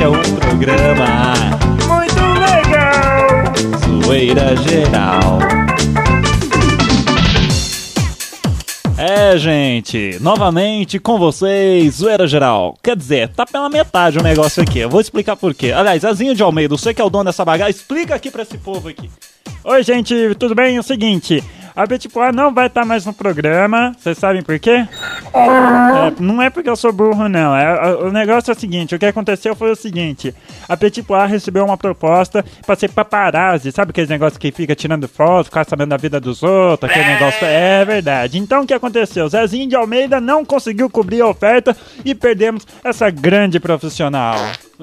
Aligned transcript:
Este 0.00 0.06
é 0.06 0.08
um 0.08 0.36
programa 0.36 1.34
Muito 1.86 2.24
legal! 2.40 4.02
Zoeira 4.02 4.56
Geral. 4.56 5.38
É, 8.96 9.36
gente, 9.36 10.16
novamente 10.22 10.98
com 10.98 11.18
vocês, 11.18 11.96
Zoeira 11.96 12.26
Geral. 12.26 12.78
Quer 12.82 12.96
dizer, 12.96 13.28
tá 13.28 13.44
pela 13.44 13.68
metade 13.68 14.18
o 14.18 14.22
negócio 14.22 14.62
aqui. 14.62 14.78
Eu 14.78 14.88
vou 14.88 15.02
explicar 15.02 15.36
por 15.36 15.52
quê. 15.52 15.70
Aliás, 15.70 16.02
Azinho 16.02 16.34
de 16.34 16.42
Almeida, 16.42 16.74
você 16.74 16.94
que 16.94 17.02
é 17.02 17.04
o 17.04 17.10
dono 17.10 17.24
dessa 17.24 17.44
bagaça, 17.44 17.70
explica 17.70 18.14
aqui 18.14 18.30
pra 18.30 18.40
esse 18.40 18.56
povo 18.56 18.88
aqui. 18.88 19.10
Oi, 19.62 19.82
gente, 19.82 20.14
tudo 20.38 20.54
bem? 20.54 20.76
É 20.76 20.80
o 20.80 20.82
seguinte, 20.82 21.44
a 21.80 21.86
Betipoá 21.86 22.30
não 22.30 22.52
vai 22.52 22.66
estar 22.66 22.84
mais 22.84 23.06
no 23.06 23.14
programa. 23.14 23.96
Vocês 23.98 24.18
sabem 24.18 24.42
por 24.42 24.58
quê? 24.58 24.86
É, 25.32 26.12
não 26.20 26.42
é 26.42 26.50
porque 26.50 26.68
eu 26.68 26.76
sou 26.76 26.92
burro, 26.92 27.26
não. 27.26 27.56
É, 27.56 27.94
o 27.94 28.12
negócio 28.12 28.50
é 28.50 28.54
o 28.54 28.58
seguinte: 28.58 28.94
o 28.94 28.98
que 28.98 29.06
aconteceu 29.06 29.56
foi 29.56 29.70
o 29.70 29.76
seguinte: 29.76 30.34
a 30.68 30.76
Petipoá 30.76 31.24
recebeu 31.24 31.64
uma 31.64 31.78
proposta 31.78 32.44
pra 32.66 32.76
ser 32.76 32.90
paparazzi. 32.90 33.72
Sabe 33.72 33.92
aqueles 33.92 34.10
negócios 34.10 34.36
que 34.36 34.52
fica 34.52 34.74
tirando 34.74 35.08
foto, 35.08 35.46
ficar 35.46 35.64
sabendo 35.64 35.88
da 35.88 35.96
vida 35.96 36.20
dos 36.20 36.42
outros? 36.42 36.90
Aquele 36.90 37.14
negócio. 37.14 37.46
É 37.46 37.82
verdade. 37.82 38.38
Então 38.38 38.62
o 38.62 38.66
que 38.66 38.74
aconteceu? 38.74 39.26
Zezinho 39.26 39.68
de 39.68 39.74
Almeida 39.74 40.20
não 40.20 40.44
conseguiu 40.44 40.90
cobrir 40.90 41.22
a 41.22 41.28
oferta 41.28 41.74
e 42.04 42.14
perdemos 42.14 42.66
essa 42.84 43.08
grande 43.08 43.58
profissional. 43.58 44.36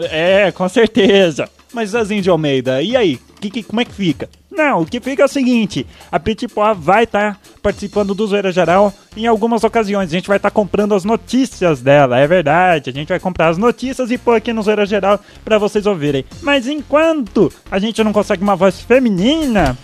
É, 0.09 0.51
com 0.51 0.67
certeza. 0.67 1.47
Mas 1.71 1.91
Zezinho 1.91 2.23
de 2.23 2.29
Almeida, 2.29 2.81
e 2.81 2.97
aí? 2.97 3.19
Que, 3.39 3.49
que, 3.49 3.63
como 3.63 3.81
é 3.81 3.85
que 3.85 3.93
fica? 3.93 4.29
Não, 4.51 4.81
o 4.81 4.85
que 4.85 4.99
fica 4.99 5.21
é 5.21 5.25
o 5.25 5.29
seguinte: 5.29 5.85
a 6.11 6.19
Petipoá 6.19 6.73
vai 6.73 7.03
estar 7.03 7.33
tá 7.33 7.39
participando 7.61 8.15
do 8.15 8.25
Zoeira 8.25 8.51
Geral 8.51 8.91
em 9.15 9.27
algumas 9.27 9.63
ocasiões. 9.63 10.09
A 10.09 10.15
gente 10.15 10.27
vai 10.27 10.37
estar 10.37 10.49
tá 10.49 10.53
comprando 10.53 10.95
as 10.95 11.03
notícias 11.03 11.81
dela, 11.81 12.17
é 12.17 12.25
verdade. 12.25 12.89
A 12.89 12.93
gente 12.93 13.09
vai 13.09 13.19
comprar 13.19 13.49
as 13.49 13.57
notícias 13.57 14.09
e 14.09 14.17
pôr 14.17 14.35
aqui 14.35 14.51
no 14.51 14.63
Zoeira 14.63 14.85
Geral 14.85 15.19
para 15.45 15.59
vocês 15.59 15.85
ouvirem. 15.85 16.25
Mas 16.41 16.67
enquanto 16.67 17.53
a 17.69 17.77
gente 17.77 18.03
não 18.03 18.11
consegue 18.11 18.41
uma 18.41 18.55
voz 18.55 18.81
feminina, 18.81 19.77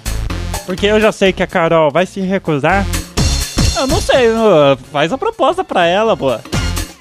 porque 0.66 0.88
eu 0.88 1.00
já 1.00 1.12
sei 1.12 1.32
que 1.32 1.44
a 1.44 1.48
Carol 1.48 1.92
vai 1.92 2.08
se 2.08 2.20
recusar. 2.22 2.86
Eu 3.78 3.88
não 3.88 4.02
sei, 4.02 4.28
faz 4.92 5.12
a 5.12 5.18
proposta 5.18 5.64
pra 5.64 5.86
ela, 5.86 6.18
pô. 6.18 6.32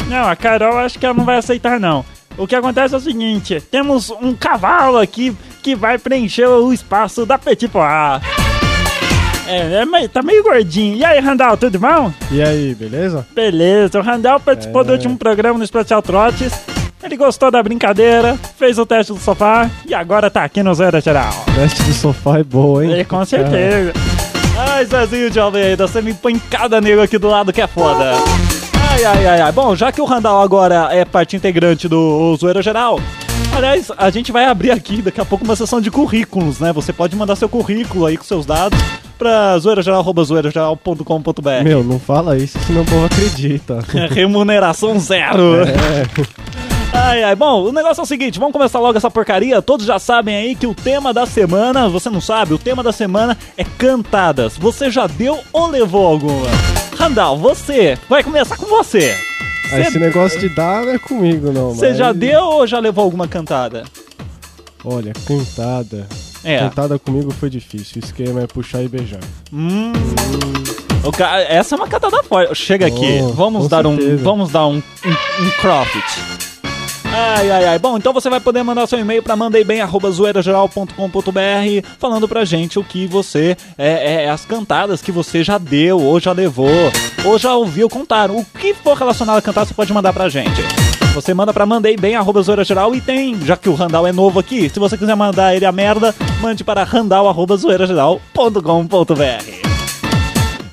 Não, 0.08 0.28
a 0.28 0.36
Carol 0.36 0.78
acho 0.78 0.98
que 0.98 1.06
ela 1.06 1.14
não 1.14 1.24
vai 1.24 1.36
aceitar, 1.36 1.80
não. 1.80 2.04
O 2.36 2.46
que 2.46 2.54
acontece 2.54 2.94
é 2.94 2.96
o 2.96 3.00
seguinte: 3.00 3.60
temos 3.70 4.10
um 4.10 4.34
cavalo 4.34 4.98
aqui 4.98 5.36
que 5.62 5.74
vai 5.74 5.98
preencher 5.98 6.46
o 6.46 6.72
espaço 6.72 7.24
da 7.24 7.38
Petit 7.38 7.68
Pois. 7.68 8.22
É, 9.46 9.82
é, 9.82 10.08
tá 10.08 10.22
meio 10.22 10.42
gordinho. 10.42 10.96
E 10.96 11.04
aí, 11.04 11.20
Randall, 11.20 11.56
tudo 11.56 11.78
bom? 11.78 12.12
E 12.30 12.42
aí, 12.42 12.74
beleza? 12.74 13.26
Beleza. 13.34 13.98
O 13.98 14.02
Randall 14.02 14.40
participou 14.40 14.82
é... 14.82 14.84
do 14.84 14.92
último 14.92 15.16
programa 15.16 15.58
no 15.58 15.64
Especial 15.64 16.00
Trotes. 16.00 16.52
Ele 17.02 17.16
gostou 17.16 17.50
da 17.50 17.60
brincadeira, 17.60 18.38
fez 18.56 18.78
o 18.78 18.86
teste 18.86 19.12
do 19.12 19.18
sofá 19.18 19.68
e 19.84 19.92
agora 19.92 20.30
tá 20.30 20.44
aqui 20.44 20.62
no 20.62 20.72
Zero 20.72 21.00
Geral. 21.00 21.32
O 21.48 21.52
teste 21.52 21.82
do 21.82 21.92
sofá 21.92 22.38
é 22.38 22.44
bom, 22.44 22.80
hein? 22.80 23.00
É, 23.00 23.04
com 23.04 23.24
certeza. 23.24 23.92
Ai, 24.56 24.84
Zezinho 24.84 25.28
de 25.28 25.40
Almeida, 25.40 25.88
você 25.88 26.00
me 26.00 26.14
põe 26.14 26.38
cada 26.38 26.80
nego 26.80 27.02
aqui 27.02 27.18
do 27.18 27.28
lado 27.28 27.52
que 27.52 27.60
é 27.60 27.66
foda. 27.66 28.12
Ai, 28.92 29.04
ai, 29.04 29.26
ai, 29.26 29.40
ai. 29.40 29.52
Bom, 29.52 29.74
já 29.74 29.90
que 29.90 30.02
o 30.02 30.04
Randall 30.04 30.42
agora 30.42 30.90
é 30.92 31.02
parte 31.02 31.34
integrante 31.34 31.88
do 31.88 32.36
Zoeira 32.36 32.60
Geral, 32.60 33.00
aliás, 33.56 33.90
a 33.96 34.10
gente 34.10 34.30
vai 34.30 34.44
abrir 34.44 34.70
aqui 34.70 35.00
daqui 35.00 35.18
a 35.18 35.24
pouco 35.24 35.46
uma 35.46 35.56
sessão 35.56 35.80
de 35.80 35.90
currículos, 35.90 36.60
né? 36.60 36.74
Você 36.74 36.92
pode 36.92 37.16
mandar 37.16 37.34
seu 37.36 37.48
currículo 37.48 38.04
aí 38.04 38.18
com 38.18 38.24
seus 38.24 38.44
dados 38.44 38.78
pra 39.18 39.58
zoeirageral.com.br. 39.58 41.64
Meu, 41.64 41.82
não 41.82 41.98
fala 41.98 42.36
isso, 42.36 42.58
senão 42.66 42.82
o 42.82 42.84
povo 42.84 43.06
acredita. 43.06 43.78
Remuneração 44.12 45.00
zero. 45.00 45.62
É. 45.62 46.04
Ai, 46.92 47.22
ai. 47.22 47.34
Bom, 47.34 47.62
o 47.62 47.72
negócio 47.72 48.02
é 48.02 48.04
o 48.04 48.06
seguinte, 48.06 48.38
vamos 48.38 48.52
começar 48.52 48.78
logo 48.78 48.98
essa 48.98 49.10
porcaria. 49.10 49.62
Todos 49.62 49.86
já 49.86 49.98
sabem 49.98 50.36
aí 50.36 50.54
que 50.54 50.66
o 50.66 50.74
tema 50.74 51.14
da 51.14 51.24
semana, 51.24 51.88
você 51.88 52.10
não 52.10 52.20
sabe, 52.20 52.52
o 52.52 52.58
tema 52.58 52.82
da 52.82 52.92
semana 52.92 53.38
é 53.56 53.64
cantadas. 53.64 54.58
Você 54.58 54.90
já 54.90 55.06
deu 55.06 55.40
ou 55.50 55.66
levou 55.66 56.06
alguma? 56.06 56.81
Randall, 57.02 57.36
você, 57.36 57.98
vai 58.08 58.22
começar 58.22 58.56
com 58.56 58.66
você. 58.66 59.12
Ah, 59.72 59.80
esse 59.80 59.98
negócio 59.98 60.38
de 60.38 60.48
dar 60.48 60.84
não 60.84 60.92
é 60.92 60.98
comigo, 61.00 61.50
não. 61.50 61.74
Você 61.74 61.88
mas... 61.88 61.98
já 61.98 62.12
deu 62.12 62.40
ou 62.42 62.64
já 62.64 62.78
levou 62.78 63.02
alguma 63.02 63.26
cantada? 63.26 63.82
Olha, 64.84 65.12
cantada. 65.26 66.06
É. 66.44 66.60
Cantada 66.60 67.00
comigo 67.00 67.32
foi 67.32 67.50
difícil. 67.50 68.00
O 68.00 68.04
esquema 68.04 68.42
é 68.42 68.46
puxar 68.46 68.84
e 68.84 68.88
beijar. 68.88 69.18
Hum. 69.52 69.92
hum. 69.92 71.10
Ca... 71.10 71.40
Essa 71.40 71.74
é 71.74 71.76
uma 71.76 71.88
cantada 71.88 72.22
forte. 72.22 72.54
Chega 72.54 72.84
oh, 72.84 72.88
aqui. 72.88 73.20
Vamos 73.34 73.68
dar 73.68 73.82
certeza. 73.82 74.14
um. 74.14 74.16
Vamos 74.18 74.50
dar 74.52 74.66
um, 74.68 74.76
um, 74.76 74.76
um 74.76 75.50
cropped. 75.60 76.51
Ai, 77.14 77.50
ai, 77.50 77.66
ai. 77.66 77.78
Bom, 77.78 77.98
então 77.98 78.10
você 78.10 78.30
vai 78.30 78.40
poder 78.40 78.62
mandar 78.62 78.86
seu 78.86 78.98
e-mail 78.98 79.22
para 79.22 79.36
mandeibem@zoeirageral.com.br 79.36 81.86
falando 81.98 82.26
pra 82.26 82.42
gente 82.46 82.78
o 82.78 82.84
que 82.84 83.06
você 83.06 83.54
é, 83.76 84.24
é, 84.24 84.30
as 84.30 84.46
cantadas 84.46 85.02
que 85.02 85.12
você 85.12 85.44
já 85.44 85.58
deu 85.58 86.00
ou 86.00 86.18
já 86.18 86.32
levou 86.32 86.90
ou 87.22 87.38
já 87.38 87.54
ouviu 87.54 87.86
contar. 87.90 88.30
O 88.30 88.42
que 88.58 88.72
for 88.72 88.96
relacionado 88.96 89.36
a 89.36 89.42
cantar, 89.42 89.66
você 89.66 89.74
pode 89.74 89.92
mandar 89.92 90.14
pra 90.14 90.30
gente. 90.30 90.62
Você 91.14 91.34
manda 91.34 91.52
pra 91.52 91.66
mandeibem@zoeirageral 91.66 92.94
e 92.94 93.00
tem, 93.02 93.38
já 93.44 93.58
que 93.58 93.68
o 93.68 93.74
Randall 93.74 94.06
é 94.06 94.12
novo 94.12 94.40
aqui, 94.40 94.70
se 94.70 94.78
você 94.78 94.96
quiser 94.96 95.14
mandar 95.14 95.54
ele 95.54 95.66
a 95.66 95.72
merda, 95.72 96.14
mande 96.40 96.64
para 96.64 96.82
randall@zoeirageral.com.br. 96.82 99.72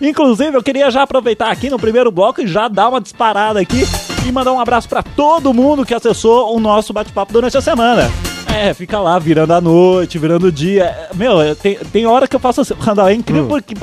Inclusive, 0.02 0.56
eu 0.56 0.64
queria 0.64 0.90
já 0.90 1.04
aproveitar 1.04 1.52
aqui 1.52 1.70
no 1.70 1.78
primeiro 1.78 2.10
bloco 2.10 2.42
e 2.42 2.48
já 2.48 2.70
dar 2.70 2.88
uma 2.88 3.02
disparada 3.02 3.60
aqui 3.60 3.86
e 4.30 4.32
mandar 4.32 4.54
um 4.54 4.60
abraço 4.60 4.88
para 4.88 5.02
todo 5.02 5.54
mundo 5.54 5.86
que 5.86 5.94
acessou 5.94 6.56
o 6.56 6.60
nosso 6.60 6.94
bate-papo 6.94 7.34
durante 7.34 7.58
a 7.58 7.62
semana. 7.62 8.10
É, 8.56 8.74
fica 8.74 9.00
lá 9.00 9.18
virando 9.18 9.54
a 9.54 9.62
noite, 9.62 10.18
virando 10.18 10.48
o 10.48 10.52
dia. 10.52 11.10
Meu, 11.16 11.56
tem, 11.56 11.76
tem 11.92 12.06
hora 12.06 12.28
que 12.28 12.36
eu 12.36 12.40
faço 12.40 12.62
assim. 12.62 12.74
Randall, 12.80 13.10
é 13.10 13.14
incrível 13.14 13.46
hum. 13.46 13.48
porque. 13.48 13.76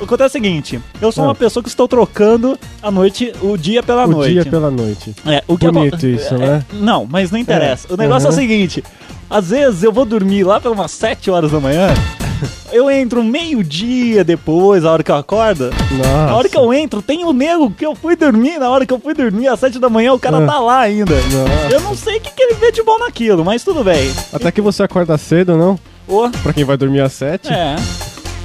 O 0.00 0.06
que 0.06 0.22
é 0.22 0.26
o 0.26 0.28
seguinte, 0.28 0.80
eu 1.00 1.12
sou 1.12 1.24
uma 1.24 1.32
ah. 1.32 1.36
pessoa 1.36 1.62
que 1.62 1.68
estou 1.68 1.86
trocando 1.86 2.58
a 2.82 2.90
noite, 2.90 3.32
o 3.40 3.56
dia 3.56 3.80
pela 3.80 4.04
o 4.04 4.10
noite. 4.10 4.30
O 4.30 4.42
dia 4.42 4.50
pela 4.50 4.70
noite. 4.70 5.14
É, 5.24 5.42
o 5.46 5.56
que 5.56 5.70
Bonito 5.70 6.06
isso, 6.06 6.34
é, 6.34 6.38
né? 6.38 6.64
Não, 6.72 7.06
mas 7.08 7.30
não 7.30 7.38
interessa. 7.38 7.86
É. 7.88 7.94
O 7.94 7.96
negócio 7.96 8.28
uhum. 8.28 8.34
é 8.34 8.36
o 8.36 8.40
seguinte, 8.40 8.84
às 9.30 9.50
vezes 9.50 9.84
eu 9.84 9.92
vou 9.92 10.04
dormir 10.04 10.42
lá 10.42 10.60
pelas 10.60 10.90
7 10.90 11.30
horas 11.30 11.52
da 11.52 11.60
manhã 11.60 11.94
eu 12.72 12.90
entro 12.90 13.22
meio-dia 13.22 14.24
depois, 14.24 14.84
a 14.84 14.92
hora 14.92 15.02
que 15.02 15.10
eu 15.10 15.16
acordo. 15.16 15.70
Nossa. 15.90 16.30
A 16.30 16.36
hora 16.36 16.48
que 16.48 16.58
eu 16.58 16.72
entro, 16.72 17.02
tem 17.02 17.24
o 17.24 17.32
nego 17.32 17.70
que 17.70 17.84
eu 17.84 17.94
fui 17.94 18.16
dormir. 18.16 18.58
Na 18.58 18.70
hora 18.70 18.86
que 18.86 18.92
eu 18.92 18.98
fui 18.98 19.14
dormir, 19.14 19.48
às 19.48 19.60
sete 19.60 19.78
da 19.78 19.88
manhã, 19.88 20.12
o 20.12 20.18
cara 20.18 20.38
ah. 20.38 20.46
tá 20.46 20.58
lá 20.58 20.80
ainda. 20.80 21.14
Nossa. 21.14 21.74
Eu 21.74 21.80
não 21.80 21.94
sei 21.94 22.18
o 22.18 22.20
que, 22.20 22.30
que 22.30 22.42
ele 22.42 22.54
vê 22.54 22.72
de 22.72 22.82
bom 22.82 22.98
naquilo, 22.98 23.44
mas 23.44 23.64
tudo 23.64 23.84
bem. 23.84 24.12
Até 24.32 24.50
que 24.50 24.60
você 24.60 24.82
acorda 24.82 25.16
cedo, 25.18 25.56
não? 25.56 25.78
Oh. 26.06 26.28
Pra 26.42 26.52
quem 26.52 26.64
vai 26.64 26.76
dormir 26.76 27.00
às 27.00 27.12
sete. 27.12 27.52
É. 27.52 27.76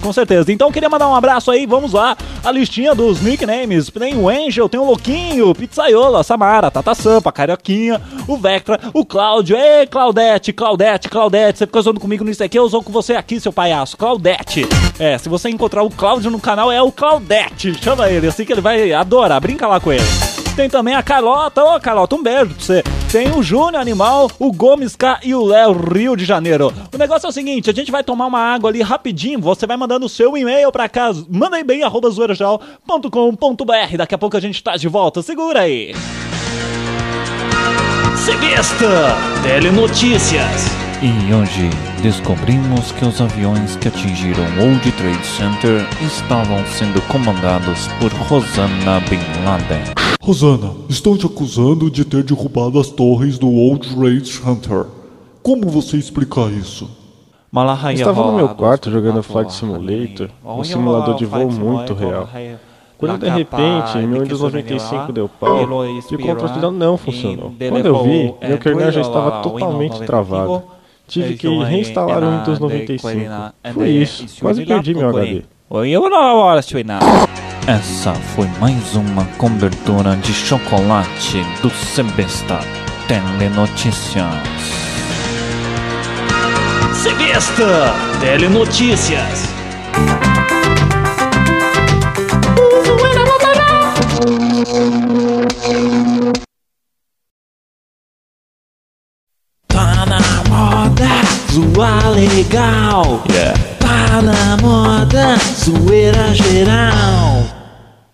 Com 0.02 0.14
certeza. 0.14 0.52
Então 0.52 0.72
queria 0.72 0.90
mandar 0.90 1.08
um 1.08 1.16
abraço 1.16 1.52
aí, 1.52 1.66
vamos 1.66 1.94
lá. 1.94 2.16
A 2.44 2.52
listinha 2.52 2.96
dos 2.96 3.22
nicknames. 3.22 3.90
Tem 3.90 4.16
o 4.16 4.30
Angel, 4.30 4.70
tem 4.70 4.80
o 4.80 4.86
Louquinho, 4.86 5.54
Pizzaiola, 5.54 6.24
Samara, 6.24 6.72
Tata 6.72 6.96
Sampa, 6.96 7.32
Carioquinha, 7.32 8.02
o 8.28 8.38
Vectra, 8.38 8.80
o 8.94 9.06
Cláudio. 9.06 9.58
Ei, 9.58 9.86
Claudete, 9.88 10.54
Claudete, 10.54 11.10
Claudete. 11.10 11.60
Você 11.60 11.66
fica 11.66 11.82
zoando 11.82 12.00
comigo 12.00 12.24
nisso 12.24 12.44
aqui, 12.44 12.58
eu 12.58 12.68
zoo 12.68 12.84
com 12.84 12.92
você 12.92 13.14
aqui, 13.14 13.40
seu 13.40 13.52
palhaço. 13.52 13.98
Claudete. 13.98 14.66
É, 14.98 15.18
se 15.18 15.28
você 15.28 15.50
encontrar 15.50 15.84
o 15.84 15.90
Cláudio 15.90 16.32
no 16.32 16.40
canal, 16.40 16.72
é 16.72 16.82
o 16.82 16.92
Claudete. 16.92 17.74
Chama 17.84 18.10
ele, 18.10 18.28
assim 18.28 18.46
que 18.46 18.54
ele 18.54 18.62
vai 18.62 18.92
adorar. 18.94 19.40
Brinca 19.42 19.68
lá 19.68 19.80
com 19.80 19.92
ele. 19.92 20.29
Tem 20.60 20.70
também 20.70 20.94
a 20.94 21.02
Carlota. 21.02 21.64
Ô, 21.64 21.80
Carlota, 21.80 22.18
um 22.18 22.22
beijo 22.22 22.48
pra 22.54 22.60
você. 22.60 22.84
Tem 23.10 23.32
o 23.32 23.42
Júnior 23.42 23.78
Animal, 23.78 24.30
o 24.38 24.52
Gomes 24.52 24.94
K 24.94 25.22
e 25.24 25.34
o 25.34 25.46
Léo 25.46 25.72
Rio 25.72 26.18
de 26.18 26.26
Janeiro. 26.26 26.74
O 26.94 26.98
negócio 26.98 27.28
é 27.28 27.30
o 27.30 27.32
seguinte, 27.32 27.70
a 27.70 27.74
gente 27.74 27.90
vai 27.90 28.04
tomar 28.04 28.26
uma 28.26 28.42
água 28.42 28.70
ali 28.70 28.82
rapidinho, 28.82 29.40
você 29.40 29.66
vai 29.66 29.78
mandando 29.78 30.06
o 30.06 30.10
seu 30.10 30.36
e-mail 30.36 30.70
pra 30.70 30.90
casa, 30.90 31.26
manda 31.30 31.56
aí 31.56 31.64
bem, 31.64 31.82
arroba 31.82 32.10
zoeirajal.com.br. 32.10 33.98
Daqui 33.98 34.14
a 34.14 34.18
pouco 34.18 34.36
a 34.36 34.40
gente 34.42 34.62
tá 34.62 34.76
de 34.76 34.90
volta, 34.90 35.22
segura 35.22 35.62
aí. 35.62 35.96
Sevista, 38.18 39.16
Telenotícias. 39.42 40.66
E 41.02 41.34
hoje 41.34 41.70
descobrimos 42.04 42.92
que 42.92 43.06
os 43.06 43.22
aviões 43.22 43.78
que 43.78 43.88
atingiram 43.88 44.44
o 44.58 44.64
World 44.64 44.92
Trade 44.92 45.26
Center 45.26 45.88
estavam 46.06 46.62
sendo 46.66 47.02
comandados 47.04 47.88
por 48.02 48.12
Rosana 48.12 49.00
Bin 49.10 49.22
Laden. 49.46 50.09
Rosana, 50.22 50.74
estão 50.90 51.18
te 51.18 51.26
acusando 51.26 51.90
de 51.90 52.04
ter 52.04 52.24
derrubado 52.24 52.78
as 52.78 52.90
torres 52.90 53.38
do 53.40 53.48
World 53.48 53.96
Trade 53.96 54.26
Center. 54.28 54.86
Como 55.42 55.70
você 55.70 55.96
explica 55.96 56.42
isso? 56.50 56.92
Eu 58.04 58.10
estava 58.10 58.30
no 58.30 58.38
meu 58.38 58.50
quarto 58.50 58.92
jogando 58.92 59.24
Flight 59.24 59.54
Simulator, 59.54 60.30
um 60.46 60.64
simulador 60.64 61.16
de 61.16 61.26
voo 61.26 61.50
muito 61.50 61.94
real. 61.94 62.28
Quando 62.98 63.18
de 63.18 63.30
repente 63.30 63.98
meu 64.00 64.22
Windows 64.24 64.42
95 64.42 65.14
deu 65.14 65.30
pau 65.30 65.62
e 66.12 66.16
o 66.16 66.20
controle 66.20 66.78
não 66.78 66.98
funcionou. 66.98 67.54
Quando 67.70 67.86
eu 67.86 68.04
vi, 68.04 68.36
meu 68.46 68.58
kernel 68.58 68.92
já 68.92 69.02
estava 69.02 69.42
totalmente 69.42 70.00
travado. 70.06 70.64
Tive 71.08 71.38
que 71.38 71.48
reinstalar 71.64 72.22
o 72.22 72.40
Windows 72.40 72.60
95. 72.60 73.08
Foi 73.74 73.90
isso, 73.90 74.26
quase 74.42 74.66
perdi 74.66 74.94
meu 74.94 75.10
HD. 75.10 75.44
Essa 77.70 78.16
foi 78.16 78.48
mais 78.60 78.96
uma 78.96 79.24
cobertura 79.38 80.16
de 80.16 80.34
chocolate 80.34 81.46
do 81.62 81.70
Sebesta. 81.70 82.62
Telenotícias. 83.08 84.26
Sevesta, 86.96 87.94
Telenotícias. 88.20 89.44
Tá 99.68 100.08
na 100.08 100.20
moda, 100.50 101.08
zoar 101.52 102.10
legal. 102.16 103.24
Tá 103.78 104.24
na 104.24 104.58
moda, 104.58 105.38
zoeira 105.64 106.34
geral. 106.34 107.29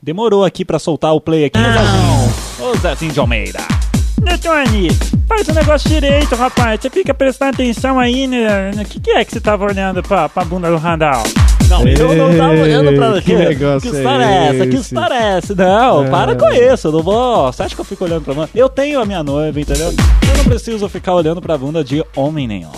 Demorou 0.06 0.46
aqui 0.46 0.64
pra 0.64 0.78
soltar 0.78 1.16
o 1.16 1.20
play 1.20 1.46
aqui, 1.46 1.58
né, 1.58 1.74
Zezinho? 1.74 2.70
Ô 2.72 2.78
Zezinho 2.78 3.12
de 3.12 3.20
Almeida. 3.20 3.58
Netone, 4.22 4.90
faz 5.28 5.48
o 5.48 5.52
negócio 5.52 5.90
direito, 5.90 6.36
rapaz. 6.36 6.80
Você 6.80 6.92
fica 6.92 7.12
prestando 7.12 7.56
atenção 7.56 7.98
aí, 8.00 8.28
né? 8.28 8.70
O 8.80 8.86
que, 8.86 9.00
que 9.00 9.10
é 9.10 9.26
que 9.26 9.32
você 9.32 9.40
tava 9.42 9.66
olhando 9.66 10.04
pra, 10.04 10.30
pra 10.30 10.46
bunda 10.46 10.70
do 10.70 10.78
Randall? 10.78 11.24
Não, 11.68 11.88
eu 11.88 12.16
não 12.16 12.38
tava 12.38 12.54
olhando 12.54 12.94
pra 12.96 13.20
que 13.20 13.34
negócio 13.36 13.90
Que 13.90 13.98
história 13.98 14.24
é 14.24 14.28
é 14.28 14.48
essa? 14.56 14.68
Que 14.68 14.76
história 14.76 15.14
é 15.16 15.38
essa? 15.40 15.56
Não, 15.56 16.06
É. 16.06 16.10
para 16.12 16.36
com 16.36 16.50
isso. 16.54 16.88
Eu 16.88 16.92
não 16.92 17.02
vou. 17.02 17.52
Você 17.52 17.64
acha 17.64 17.74
que 17.74 17.82
eu 17.82 17.86
fico 17.86 18.04
olhando 18.04 18.22
pra 18.22 18.36
bunda? 18.36 18.50
Eu 18.54 18.70
tenho 18.70 19.02
a 19.02 19.06
minha 19.06 19.24
noiva, 19.24 19.60
entendeu? 19.60 19.88
Eu 19.88 20.38
não 20.38 20.44
preciso 20.44 20.88
ficar 20.88 21.16
olhando 21.16 21.42
pra 21.42 21.58
bunda 21.58 21.84
de 21.84 22.06
homem 22.16 22.48
nenhum. 22.48 22.70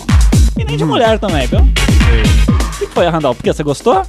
E 0.58 0.64
nem 0.64 0.78
de 0.78 0.82
Hum. 0.82 0.86
mulher 0.86 1.18
também, 1.18 1.46
viu? 1.46 1.58
O 1.60 2.78
que 2.78 2.86
que 2.86 2.94
foi, 2.94 3.06
Randall? 3.06 3.34
Por 3.34 3.42
quê? 3.42 3.52
Você 3.52 3.62
gostou? 3.62 4.02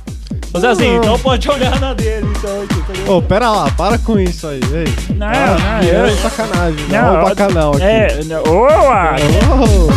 Ô 0.53 0.59
Zezinho, 0.59 0.93
Não. 0.95 0.99
então 0.99 1.19
pode 1.19 1.49
olhar 1.49 1.79
na 1.79 1.93
dele, 1.93 2.27
então. 2.35 2.61
aqui? 2.63 3.09
Ô, 3.09 3.21
pera 3.21 3.51
lá, 3.51 3.69
para 3.71 3.97
com 3.99 4.19
isso 4.19 4.47
aí, 4.47 4.59
ei. 4.73 5.15
Não, 5.15 5.27
Para, 5.27 5.57
não, 5.59 5.81
eu- 5.83 6.05
é 6.05 6.11
sacanagem. 6.15 6.85
Não, 6.89 7.01
Não, 7.13 7.21
ó, 7.21 7.23
bacanal 7.29 7.71
aqui. 7.73 7.83
É, 7.83 8.23
não, 8.25 8.41
ô, 8.43 8.67
Oh, 8.67 9.89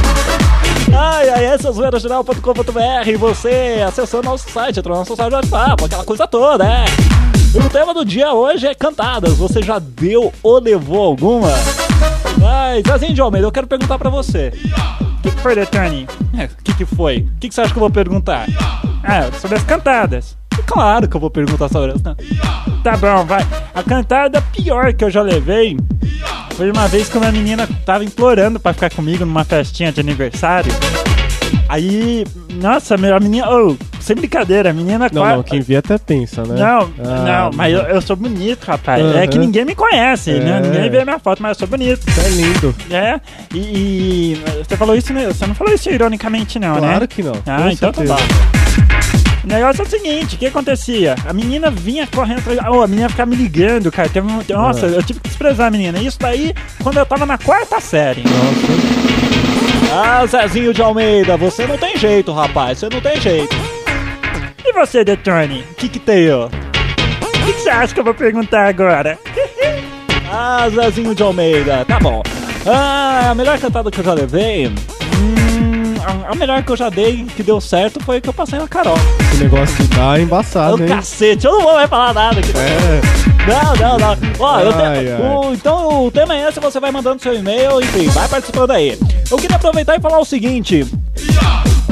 Ai, 0.95 1.29
ai, 1.31 1.45
essa 1.47 1.69
é 1.69 1.73
zoeirageral.com.br. 1.73 3.19
Você 3.19 3.83
acessando 3.87 4.25
nosso 4.25 4.51
site, 4.51 4.79
entrou 4.79 4.95
no 4.95 5.01
nosso 5.01 5.17
site 5.17 5.29
de 5.31 5.35
WhatsApp, 5.37 5.85
aquela 5.85 6.05
coisa 6.05 6.27
toda, 6.29 6.65
é. 6.65 6.85
E 7.55 7.59
o 7.59 7.71
tema 7.71 7.95
do 7.95 8.05
dia 8.05 8.33
hoje 8.35 8.67
é 8.67 8.75
cantadas. 8.75 9.35
Você 9.39 9.63
já 9.63 9.79
deu 9.79 10.33
ou 10.43 10.61
levou 10.61 11.03
alguma? 11.03 11.49
Mas, 12.39 12.83
Zezinho 12.87 13.15
de 13.15 13.21
Almeida, 13.23 13.47
eu 13.47 13.53
quero 13.53 13.67
perguntar 13.67 13.99
pra 13.99 14.11
você. 14.11 14.53
o 15.01 15.23
que, 15.23 15.31
que 15.31 15.41
foi, 15.41 15.55
Netone? 15.55 16.07
É, 16.39 16.45
O 16.45 16.49
que, 16.63 16.75
que 16.75 16.85
foi? 16.85 17.19
O 17.19 17.41
que, 17.41 17.49
que 17.49 17.55
você 17.55 17.63
acha 17.63 17.71
que 17.73 17.79
eu 17.79 17.81
vou 17.81 17.91
perguntar? 17.91 18.47
Ah, 19.05 19.31
sobre 19.41 19.57
as 19.57 19.65
cantadas. 19.65 20.37
Claro 20.73 21.09
que 21.09 21.17
eu 21.17 21.21
vou 21.21 21.31
perguntar 21.31 21.69
sobre 21.69 21.93
né? 21.93 22.17
Tá 22.83 22.97
bom, 22.97 23.25
vai. 23.25 23.47
A 23.75 23.83
cantada 23.83 24.41
pior 24.41 24.93
que 24.93 25.05
eu 25.05 25.11
já 25.11 25.23
levei 25.23 25.77
foi 26.57 26.71
uma 26.71 26.89
vez 26.89 27.09
que 27.09 27.17
uma 27.19 27.31
menina 27.31 27.69
tava 27.85 28.05
implorando 28.05 28.59
pra 28.59 28.73
ficar 28.73 28.91
comigo 28.91 29.25
numa 29.25 29.45
festinha 29.45 29.93
de 29.93 30.01
aniversário. 30.01 30.73
Aí, 31.69 32.25
nossa, 32.61 32.95
a 32.95 33.21
menina. 33.21 33.49
Oh, 33.51 33.75
sem 34.01 34.17
brincadeira, 34.17 34.71
a 34.71 34.73
menina 34.73 35.09
Não, 35.13 35.23
qua- 35.23 35.37
não, 35.37 35.43
quem 35.43 35.61
vê 35.61 35.77
até 35.77 35.97
pensa, 35.97 36.43
né? 36.43 36.57
Não, 36.59 36.91
Ah, 37.05 37.25
não, 37.49 37.51
mas 37.57 37.73
eu, 37.73 37.81
eu 37.83 38.01
sou 38.03 38.17
bonito, 38.17 38.65
rapaz. 38.65 39.03
É 39.17 39.27
que 39.27 39.39
ninguém 39.39 39.65
me 39.65 39.75
conhece, 39.75 40.33
né? 40.33 40.59
É. 40.59 40.61
Ninguém 40.61 40.91
vê 40.91 41.05
minha 41.05 41.19
foto, 41.19 41.41
mas 41.43 41.51
eu 41.57 41.61
sou 41.61 41.69
bonito. 41.69 42.07
Isso 42.09 42.21
é 42.21 42.29
lindo. 42.29 42.75
É, 42.91 43.21
e, 43.55 43.59
e 44.35 44.43
você 44.67 44.77
falou 44.77 44.95
isso, 44.97 45.13
né? 45.13 45.27
Você 45.29 45.47
não 45.47 45.55
falou 45.55 45.73
isso 45.73 45.89
ironicamente, 45.89 46.59
não, 46.59 46.75
né? 46.75 46.81
Claro 46.81 47.09
que 47.09 47.23
não. 47.23 47.33
Ah, 47.47 47.73
então 47.73 47.93
tá 47.93 48.05
certeza. 48.05 48.15
bom. 48.17 48.82
O 49.45 49.47
negócio 49.47 49.83
é 49.83 49.85
o 49.85 49.89
seguinte, 49.91 50.37
o 50.37 50.39
que 50.39 50.47
acontecia? 50.47 51.17
A 51.27 51.33
menina 51.33 51.69
vinha 51.71 52.07
correndo 52.07 52.39
atrás. 52.39 52.61
Oh, 52.71 52.83
a 52.83 52.87
menina 52.87 53.09
ficava 53.09 53.29
me 53.29 53.37
ligando, 53.37 53.91
cara. 53.91 54.09
Teve 54.09 54.27
um- 54.31 54.41
Nossa, 54.51 54.87
eu 54.87 55.03
tive 55.03 55.19
que 55.21 55.29
desprezar 55.29 55.67
a 55.67 55.71
menina. 55.71 55.99
Isso 55.99 56.19
daí 56.21 56.55
quando 56.83 56.99
eu 56.99 57.07
tava 57.07 57.27
na 57.27 57.37
quarta 57.37 57.81
série. 57.81 58.23
Ah, 59.93 60.25
Zezinho 60.27 60.73
de 60.73 60.81
Almeida, 60.81 61.37
você 61.37 61.67
não 61.67 61.77
tem 61.77 61.97
jeito, 61.97 62.33
rapaz. 62.33 62.79
Você 62.79 62.89
não 62.89 63.01
tem 63.01 63.21
jeito. 63.21 63.55
E 64.65 64.73
você, 64.73 65.05
Detone? 65.05 65.65
O 65.73 65.75
que, 65.75 65.89
que 65.89 65.99
tem, 65.99 66.31
ó? 66.33 66.47
O 66.47 67.45
que, 67.45 67.53
que 67.53 67.61
você 67.61 67.69
acha 67.71 67.93
que 67.93 67.99
eu 68.01 68.05
vou 68.05 68.15
perguntar 68.15 68.69
agora? 68.69 69.19
Ah, 70.33 70.69
Zezinho 70.71 71.15
de 71.15 71.23
Almeida, 71.23 71.85
tá 71.85 71.99
bom. 71.99 72.23
Ah, 72.65 73.31
a 73.31 73.35
melhor 73.35 73.59
cantada 73.59 73.91
que 73.91 73.99
eu 74.01 74.05
já 74.05 74.15
levei. 74.15 74.73
A- 76.05 76.33
a 76.33 76.35
melhor 76.35 76.63
que 76.63 76.73
eu 76.73 76.77
já 76.77 76.89
dei, 76.89 77.25
que 77.25 77.43
deu 77.43 77.61
certo, 77.61 78.03
foi 78.05 78.21
que 78.21 78.29
eu 78.29 78.33
passei 78.33 78.59
na 78.59 78.67
Carol. 78.69 78.97
Esse 79.33 79.45
negócio 79.45 79.85
dar 79.89 80.19
é 80.19 80.23
embaçado, 80.23 80.83
hein? 80.83 80.89
cacete, 80.89 81.47
eu 81.47 81.53
não 81.53 81.63
vou 81.63 81.75
mais 81.75 81.89
falar 81.89 82.13
nada 82.13 82.41
aqui. 82.41 82.51
É, 82.57 83.23
Não, 83.49 83.75
não, 83.75 83.99
não. 83.99 84.17
Ó, 84.39 84.61
te- 84.61 84.83
Ai, 84.83 85.13
ai. 85.13 85.21
o- 85.21 85.53
então 85.53 86.07
o 86.07 86.11
tema 86.11 86.35
é 86.37 86.49
esse, 86.49 86.61
você 86.61 86.79
vai 86.79 86.91
mandando 86.93 87.21
seu 87.23 87.35
e-mail, 87.35 87.81
enfim, 87.81 88.07
vai 88.09 88.29
participando 88.29 88.71
aí. 88.73 88.99
Eu 89.31 89.37
queria 89.37 89.57
aproveitar 89.57 89.97
e 89.97 90.01
falar 90.01 90.19
o 90.21 90.25
seguinte. 90.25 90.87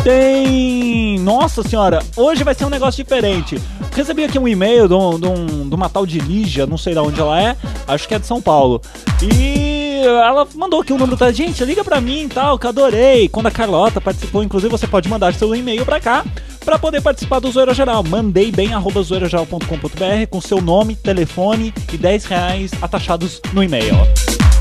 Tem. 0.04 1.18
Nossa 1.20 1.62
senhora, 1.62 2.00
hoje 2.16 2.42
vai 2.44 2.54
ser 2.54 2.64
um 2.64 2.70
negócio 2.70 3.02
diferente. 3.02 3.60
Recebi 3.94 4.24
aqui 4.24 4.38
um 4.38 4.46
e-mail 4.48 4.86
de, 4.88 4.94
um- 4.94 5.18
de 5.20 5.26
um- 5.26 5.68
de 5.68 5.74
uma 5.74 5.88
tal 5.88 6.06
de 6.06 6.18
Lígia, 6.20 6.66
não 6.66 6.78
sei 6.78 6.92
de 6.94 7.00
onde 7.00 7.20
ela 7.20 7.40
é, 7.40 7.56
acho 7.86 8.06
que 8.08 8.14
é 8.14 8.18
de 8.18 8.26
São 8.26 8.40
Paulo. 8.40 8.80
E 9.22 9.89
ela 10.00 10.46
mandou 10.54 10.80
aqui 10.80 10.92
o 10.92 10.98
número 10.98 11.16
da 11.16 11.30
gente, 11.32 11.64
liga 11.64 11.84
pra 11.84 12.00
mim 12.00 12.22
e 12.24 12.28
tal, 12.28 12.58
que 12.58 12.66
eu 12.66 12.70
adorei. 12.70 13.28
Quando 13.28 13.46
a 13.46 13.50
Carlota 13.50 14.00
participou, 14.00 14.42
inclusive 14.42 14.70
você 14.70 14.86
pode 14.86 15.08
mandar 15.08 15.34
seu 15.34 15.54
e-mail 15.54 15.84
pra 15.84 16.00
cá 16.00 16.24
pra 16.64 16.78
poder 16.78 17.00
participar 17.00 17.38
do 17.40 17.50
Zoeira 17.50 17.72
Geral. 17.74 18.02
Mandei 18.04 18.50
bem 18.52 18.72
arroba 18.74 19.02
zoeirageral.com.br 19.02 20.26
com 20.30 20.40
seu 20.40 20.60
nome, 20.60 20.94
telefone 20.96 21.72
e 21.92 21.96
10 21.96 22.24
reais 22.26 22.70
atachados 22.80 23.40
no 23.52 23.62
e-mail. 23.62 23.94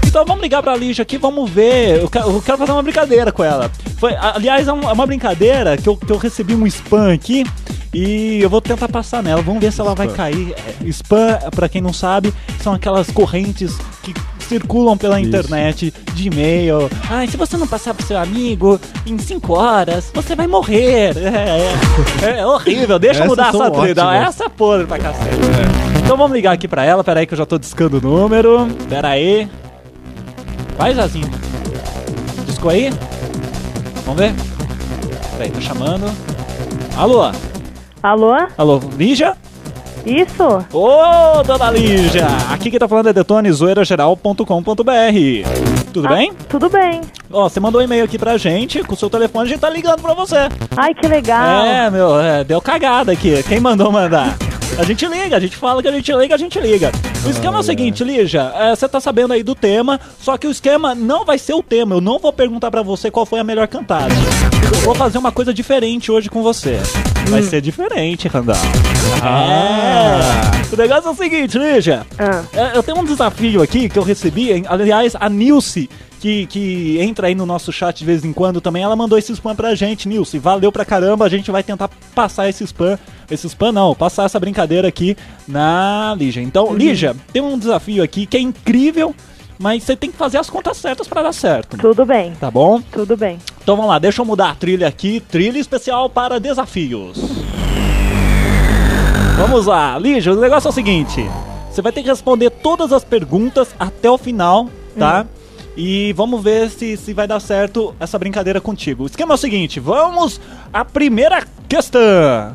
Então 0.06 0.26
vamos 0.26 0.42
ligar 0.42 0.64
pra 0.64 0.76
Lígia 0.76 1.04
aqui, 1.04 1.18
vamos 1.18 1.50
ver. 1.50 2.02
Eu 2.02 2.10
quero, 2.10 2.32
eu 2.32 2.42
quero 2.42 2.58
fazer 2.58 2.72
uma 2.72 2.82
brincadeira 2.82 3.32
com 3.32 3.44
ela. 3.44 3.70
Foi, 3.98 4.16
aliás, 4.16 4.68
é 4.68 4.74
um- 4.74 4.90
é 4.90 4.92
uma 4.92 5.06
brincadeira 5.06 5.78
que 5.78 5.88
eu, 5.88 5.96
que 5.96 6.12
eu 6.12 6.18
recebi 6.18 6.56
um 6.56 6.66
spam 6.66 7.14
aqui 7.14 7.46
e 7.94 8.40
eu 8.42 8.50
vou 8.50 8.60
tentar 8.60 8.88
passar 8.90 9.22
nela. 9.22 9.42
Vamos 9.44 9.62
ver 9.62 9.72
se 9.72 9.80
ela 9.82 9.94
vai 9.94 10.08
Spam. 10.08 10.18
cair. 10.18 10.54
É, 10.54 10.88
Spam, 10.88 11.38
pra 11.56 11.70
quem 11.70 11.80
não 11.82 11.94
sabe, 11.94 12.34
são 12.64 12.74
aquelas 12.74 13.12
correntes 13.12 13.78
que 14.02 14.14
circulam 14.50 14.98
pela 14.98 15.20
Isso. 15.22 15.30
internet 15.30 15.94
de 16.14 16.28
e-mail. 16.28 16.90
Ai, 17.10 17.28
se 17.28 17.38
você 17.38 17.56
não 17.56 17.68
passar 17.68 17.94
pro 17.94 18.06
seu 18.06 18.18
amigo 18.18 18.80
em 19.06 19.18
5 19.18 19.54
horas, 19.54 20.12
você 20.14 20.36
vai 20.36 20.48
morrer. 20.48 21.14
É, 21.30 22.26
é, 22.26 22.40
é 22.40 22.46
horrível. 22.46 22.98
Deixa 22.98 23.24
eu 23.24 23.28
mudar 23.28 23.50
essa 23.50 23.72
trilha. 23.72 24.02
Essa 24.26 24.46
é 24.46 24.50
podre 24.50 24.88
pra 24.88 24.98
cacete. 24.98 25.38
Então 26.04 26.18
vamos 26.18 26.36
ligar 26.36 26.54
aqui 26.54 26.68
pra 26.68 26.84
ela. 26.84 27.04
Pera 27.04 27.20
aí 27.20 27.28
que 27.28 27.34
eu 27.34 27.38
já 27.38 27.46
tô 27.46 27.58
discando 27.58 27.98
o 27.98 28.02
número. 28.02 28.68
Pera 28.90 29.10
aí. 29.10 29.48
Vai, 30.78 30.96
Jazinho. 30.96 31.30
Disco 32.46 32.70
aí. 32.70 32.92
Vamos 34.06 34.20
ver. 34.20 34.34
Pera 35.32 35.44
aí, 35.44 35.52
tá 35.52 35.62
chamando. 35.62 36.12
Alô? 36.98 37.32
Alô? 38.02 38.34
Alô, 38.58 38.82
Lígia? 38.98 39.36
Isso? 40.06 40.66
Ô, 40.74 41.44
dona 41.44 41.70
Lígia! 41.72 42.26
Aqui 42.52 42.70
quem 42.72 42.80
tá 42.80 42.88
falando 42.88 43.10
é 43.10 43.14
detonezoeirageral.com.br. 43.14 44.44
Tudo 45.94 46.08
Ah, 46.08 46.16
bem? 46.16 46.32
Tudo 46.48 46.70
bem. 46.70 47.02
Ó, 47.32 47.50
você 47.50 47.60
mandou 47.60 47.82
um 47.82 47.84
e-mail 47.84 48.06
aqui 48.06 48.18
pra 48.18 48.38
gente, 48.38 48.82
com 48.84 48.94
o 48.94 48.98
seu 48.98 49.10
telefone, 49.10 49.46
a 49.46 49.50
gente 49.50 49.60
tá 49.60 49.70
ligando 49.70 50.02
pra 50.02 50.14
você. 50.14 50.36
Ai, 50.78 50.94
que 50.94 51.08
legal. 51.08 51.66
É, 51.66 51.90
meu, 51.90 52.20
é, 52.20 52.44
deu 52.44 52.62
cagada 52.62 53.12
aqui. 53.12 53.42
Quem 53.44 53.60
mandou 53.60 53.92
mandar? 53.92 54.38
A 54.78 54.84
gente 54.84 55.06
liga, 55.08 55.36
a 55.36 55.40
gente 55.40 55.58
fala 55.58 55.82
que 55.82 55.88
a 55.88 55.92
gente 55.92 56.12
liga, 56.14 56.36
a 56.36 56.38
gente 56.38 56.60
liga. 56.60 56.92
O 57.26 57.30
esquema 57.30 57.58
é 57.58 57.60
o 57.60 57.64
seguinte, 57.64 58.04
Lígia, 58.04 58.54
é, 58.56 58.76
você 58.76 58.88
tá 58.88 59.02
sabendo 59.02 59.34
aí 59.34 59.44
do 59.44 59.54
tema, 59.54 60.00
só 60.22 60.38
que 60.38 60.48
o 60.48 60.52
esquema 60.52 60.96
não 60.96 61.26
vai 61.26 61.38
ser 61.38 61.54
o 61.54 61.62
tema. 61.62 61.96
Eu 61.96 62.02
não 62.02 62.18
vou 62.18 62.32
perguntar 62.32 62.72
pra 62.72 62.82
você 62.82 63.12
qual 63.12 63.26
foi 63.26 63.40
a 63.40 63.44
melhor 63.44 63.68
cantada. 63.68 64.14
Eu 64.72 64.80
vou 64.82 64.96
fazer 64.96 65.18
uma 65.18 65.32
coisa 65.34 65.54
diferente 65.54 66.10
hoje 66.12 66.30
com 66.30 66.42
você. 66.42 66.80
Vai 67.30 67.44
ser 67.44 67.62
diferente, 67.62 68.28
Randall. 68.28 68.56
É. 69.24 70.74
O 70.74 70.78
negócio 70.78 71.08
é 71.10 71.12
o 71.12 71.16
seguinte, 71.16 71.58
Lígia. 71.58 72.06
Ah, 72.18 72.44
É, 72.54 72.78
Eu 72.78 72.84
tenho 72.84 73.00
um 73.00 73.04
desafio 73.04 73.62
aqui 73.62 73.90
que 73.90 73.98
eu 73.98 74.04
recebi. 74.04 74.64
Aliás, 74.68 75.14
a 75.20 75.30
Nilce, 75.30 75.90
que, 76.20 76.46
que 76.48 76.98
entra 77.00 77.28
aí 77.28 77.36
no 77.36 77.46
nosso 77.46 77.72
chat 77.72 77.98
de 78.00 78.06
vez 78.06 78.24
em 78.24 78.32
quando 78.34 78.60
também, 78.62 78.84
ela 78.84 78.96
mandou 78.96 79.18
esse 79.18 79.32
spam 79.34 79.56
pra 79.56 79.74
gente, 79.76 80.08
Nilce. 80.08 80.38
Valeu 80.40 80.72
pra 80.72 80.86
caramba. 80.86 81.26
A 81.26 81.30
gente 81.30 81.50
vai 81.52 81.64
tentar 81.64 81.90
passar 82.14 82.48
esse 82.50 82.64
spam. 82.64 82.98
Esse 83.30 83.48
spam 83.48 83.72
não, 83.72 83.94
passar 83.96 84.26
essa 84.26 84.40
brincadeira 84.40 84.88
aqui 84.88 85.16
na 85.48 86.16
Lígia. 86.18 86.42
Então, 86.42 86.74
Lígia, 86.74 87.16
tem 87.32 87.42
um 87.42 87.58
desafio 87.58 88.04
aqui 88.04 88.26
que 88.26 88.38
é 88.38 88.40
incrível, 88.40 89.16
mas 89.60 89.84
você 89.84 89.96
tem 89.96 90.10
que 90.10 90.18
fazer 90.18 90.38
as 90.38 90.50
contas 90.50 90.78
certas 90.78 91.08
pra 91.08 91.22
dar 91.22 91.34
certo. 91.34 91.78
tudo 91.78 92.06
bem. 92.06 92.34
Tá 92.40 92.50
bom? 92.50 92.82
Tudo 92.92 93.18
bem. 93.18 93.38
Então 93.62 93.76
vamos 93.76 93.92
lá, 93.92 94.00
deixa 94.00 94.22
eu 94.22 94.26
mudar 94.26 94.52
a 94.52 94.56
trilha 94.56 94.88
aqui. 94.88 95.20
Trilha 95.20 95.60
especial 95.60 96.10
para 96.10 96.40
desafios. 96.40 97.18
Vamos 99.38 99.66
lá, 99.66 100.00
Lígia, 100.00 100.34
o 100.34 100.40
negócio 100.40 100.68
é 100.68 100.72
o 100.72 100.74
seguinte: 100.74 101.30
você 101.70 101.82
vai 101.82 101.92
ter 101.92 102.02
que 102.02 102.10
responder 102.10 102.50
todas 102.50 102.94
as 102.94 103.04
perguntas 103.04 103.76
até 103.78 104.10
o 104.10 104.18
final, 104.18 104.70
tá? 104.98 105.26
E 105.82 106.12
vamos 106.12 106.44
ver 106.44 106.70
se, 106.70 106.98
se 106.98 107.14
vai 107.14 107.26
dar 107.26 107.40
certo 107.40 107.96
essa 108.02 108.20
brincadeira 108.20 108.60
contigo. 108.60 109.04
O 109.04 109.06
esquema 109.06 109.34
é 109.34 109.36
o 109.36 109.38
seguinte: 109.38 109.80
vamos 109.80 110.42
à 110.74 110.84
primeira 110.84 111.42
questão. 111.70 112.02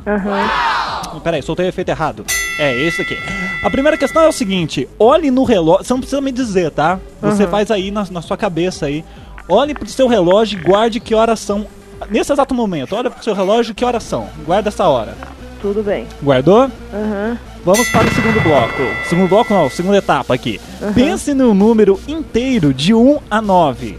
Aham. 0.06 1.20
Peraí, 1.20 1.40
soltei 1.40 1.64
o 1.64 1.68
efeito 1.70 1.88
errado. 1.88 2.22
É, 2.58 2.78
esse 2.82 3.00
aqui. 3.00 3.16
A 3.62 3.70
primeira 3.70 3.96
questão 3.96 4.20
é 4.20 4.28
o 4.28 4.32
seguinte: 4.32 4.86
olhe 4.98 5.30
no 5.30 5.42
relógio. 5.42 5.86
Você 5.86 5.94
não 5.94 6.00
precisa 6.00 6.20
me 6.20 6.30
dizer, 6.30 6.70
tá? 6.70 7.00
Você 7.22 7.46
faz 7.46 7.70
aí 7.70 7.90
na, 7.90 8.06
na 8.10 8.20
sua 8.20 8.36
cabeça 8.36 8.84
aí. 8.84 9.02
Olhe 9.48 9.72
pro 9.72 9.88
seu 9.88 10.06
relógio 10.06 10.58
e 10.58 10.62
guarde 10.62 11.00
que 11.00 11.14
horas 11.14 11.40
são. 11.40 11.66
Nesse 12.10 12.30
exato 12.30 12.54
momento, 12.54 12.94
olha 12.94 13.08
pro 13.08 13.24
seu 13.24 13.32
relógio 13.32 13.74
que 13.74 13.86
horas 13.86 14.02
são. 14.02 14.28
Guarda 14.44 14.68
essa 14.68 14.86
hora. 14.86 15.16
Tudo 15.64 15.82
bem. 15.82 16.06
Guardou? 16.22 16.70
Aham. 16.92 17.38
Vamos 17.64 17.88
para 17.88 18.06
o 18.06 18.14
segundo 18.14 18.38
bloco. 18.42 18.82
Segundo 19.08 19.28
bloco 19.30 19.54
não, 19.54 19.70
segunda 19.70 19.96
etapa 19.96 20.34
aqui. 20.34 20.60
Pense 20.94 21.32
no 21.32 21.54
número 21.54 21.98
inteiro 22.06 22.74
de 22.74 22.92
1 22.92 23.18
a 23.30 23.40
9. 23.40 23.96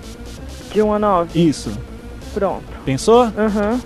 De 0.72 0.79
1 0.84 0.93
a 0.93 1.00
9. 1.00 1.39
Isso. 1.50 1.72
Pronto. 2.36 2.62
Pensou? 2.86 3.24
Aham. 3.36 3.81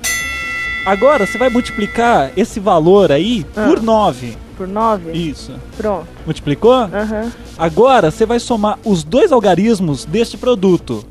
Agora 0.86 1.25
você 1.25 1.38
vai 1.38 1.50
multiplicar 1.50 2.31
esse 2.36 2.59
valor 2.59 3.13
aí 3.13 3.45
Ah. 3.55 3.67
por 3.69 3.81
9. 3.81 4.38
Por 4.57 4.67
9? 4.67 5.13
Isso. 5.13 5.53
Pronto. 5.77 6.05
Multiplicou? 6.25 6.74
Aham. 6.74 7.31
Agora 7.57 8.12
você 8.12 8.25
vai 8.25 8.41
somar 8.41 8.77
os 8.83 9.05
dois 9.05 9.31
algarismos 9.31 10.03
deste 10.03 10.36
produto. 10.36 11.05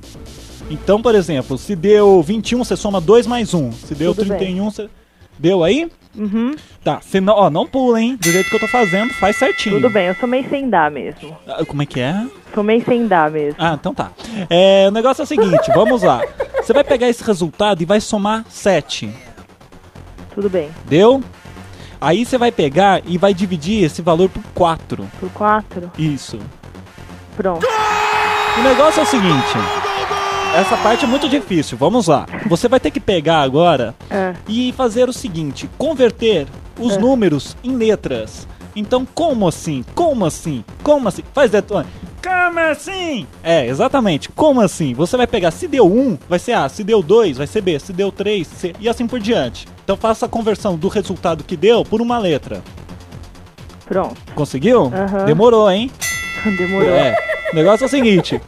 Então, 0.70 1.00
por 1.00 1.14
exemplo, 1.14 1.56
se 1.56 1.74
deu 1.74 2.22
21, 2.22 2.62
você 2.62 2.76
soma 2.76 3.00
2 3.00 3.26
mais 3.26 3.54
1. 3.54 3.72
Se 3.72 3.94
deu 3.94 4.14
Tudo 4.14 4.28
bem. 4.28 4.36
31, 4.36 4.70
você. 4.70 4.90
Deu 5.38 5.62
aí? 5.62 5.90
Uhum. 6.16 6.56
Tá. 6.82 7.00
Você 7.00 7.20
não, 7.20 7.34
ó, 7.34 7.48
não 7.50 7.66
pula, 7.66 8.00
hein? 8.00 8.16
Do 8.20 8.30
jeito 8.30 8.48
que 8.50 8.56
eu 8.56 8.60
tô 8.60 8.66
fazendo, 8.68 9.12
faz 9.14 9.36
certinho. 9.36 9.76
Tudo 9.76 9.90
bem, 9.90 10.06
eu 10.08 10.14
somei 10.16 10.44
sem 10.48 10.68
dar 10.68 10.90
mesmo. 10.90 11.36
Ah, 11.46 11.64
Como 11.64 11.82
é 11.82 11.86
que 11.86 12.00
é? 12.00 12.26
Somei 12.54 12.82
sem 12.82 13.06
dar 13.06 13.30
mesmo. 13.30 13.54
Ah, 13.58 13.76
então 13.78 13.94
tá. 13.94 14.10
É, 14.50 14.86
o 14.88 14.90
negócio 14.90 15.22
é 15.22 15.24
o 15.24 15.26
seguinte, 15.26 15.70
vamos 15.74 16.02
lá. 16.02 16.22
Você 16.56 16.72
vai 16.72 16.82
pegar 16.82 17.08
esse 17.08 17.22
resultado 17.22 17.82
e 17.82 17.84
vai 17.84 18.00
somar 18.00 18.44
7. 18.48 19.08
Tudo 20.34 20.50
bem. 20.50 20.70
Deu? 20.86 21.22
Aí 22.00 22.24
você 22.24 22.38
vai 22.38 22.50
pegar 22.50 23.02
e 23.04 23.18
vai 23.18 23.34
dividir 23.34 23.84
esse 23.84 24.02
valor 24.02 24.28
por 24.28 24.42
4. 24.54 25.08
Por 25.20 25.30
4? 25.30 25.90
Isso. 25.98 26.38
Pronto. 27.36 27.66
O 28.58 28.62
negócio 28.62 29.00
é 29.00 29.02
o 29.02 29.06
seguinte. 29.06 29.87
Essa 30.56 30.76
parte 30.78 31.04
é 31.04 31.08
muito 31.08 31.28
difícil. 31.28 31.78
Vamos 31.78 32.06
lá. 32.08 32.26
Você 32.46 32.68
vai 32.68 32.80
ter 32.80 32.90
que 32.90 32.98
pegar 33.00 33.42
agora 33.42 33.94
É. 34.10 34.34
e 34.48 34.72
fazer 34.72 35.08
o 35.08 35.12
seguinte: 35.12 35.68
converter 35.78 36.46
os 36.78 36.94
É. 36.94 36.98
números 36.98 37.56
em 37.62 37.76
letras. 37.76 38.46
Então, 38.74 39.06
como 39.14 39.46
assim? 39.48 39.84
Como 39.94 40.24
assim? 40.24 40.64
Como 40.82 41.08
assim? 41.08 41.22
Faz 41.32 41.50
detone. 41.50 41.86
Como 42.22 42.58
assim? 42.60 43.26
É, 43.42 43.66
exatamente. 43.66 44.28
Como 44.30 44.60
assim? 44.60 44.94
Você 44.94 45.16
vai 45.16 45.26
pegar, 45.26 45.50
se 45.50 45.66
deu 45.68 45.86
1, 45.86 46.18
vai 46.28 46.38
ser 46.38 46.52
A, 46.52 46.68
se 46.68 46.82
deu 46.84 47.02
2, 47.02 47.38
vai 47.38 47.46
ser 47.46 47.60
B, 47.60 47.78
se 47.78 47.92
deu 47.92 48.10
3, 48.12 48.46
C, 48.46 48.72
e 48.78 48.88
assim 48.88 49.06
por 49.06 49.18
diante. 49.20 49.66
Então 49.84 49.96
faça 49.96 50.26
a 50.26 50.28
conversão 50.28 50.76
do 50.76 50.88
resultado 50.88 51.44
que 51.44 51.56
deu 51.56 51.84
por 51.84 52.00
uma 52.00 52.18
letra. 52.18 52.62
Pronto. 53.86 54.16
Conseguiu? 54.34 54.92
Demorou, 55.26 55.70
hein? 55.70 55.90
Demorou. 56.44 56.90
É. 56.90 57.16
O 57.52 57.56
negócio 57.56 57.84
é 57.84 57.86
o 57.86 57.90
seguinte: 57.90 58.40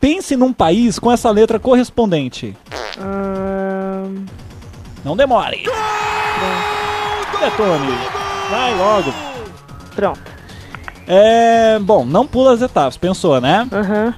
pense 0.00 0.34
num 0.36 0.52
país 0.52 0.98
com 0.98 1.12
essa 1.12 1.30
letra 1.30 1.58
correspondente. 1.58 2.56
Não 5.04 5.16
demore. 5.16 5.64
Detone. 7.40 7.92
Vai 8.50 8.74
logo. 8.76 9.12
pronto. 9.94 10.20
É. 11.06 11.78
Bom, 11.80 12.04
não 12.04 12.26
pula 12.26 12.52
as 12.54 12.62
etapas, 12.62 12.96
pensou, 12.96 13.40
né? 13.40 13.66
Aham. 13.72 14.14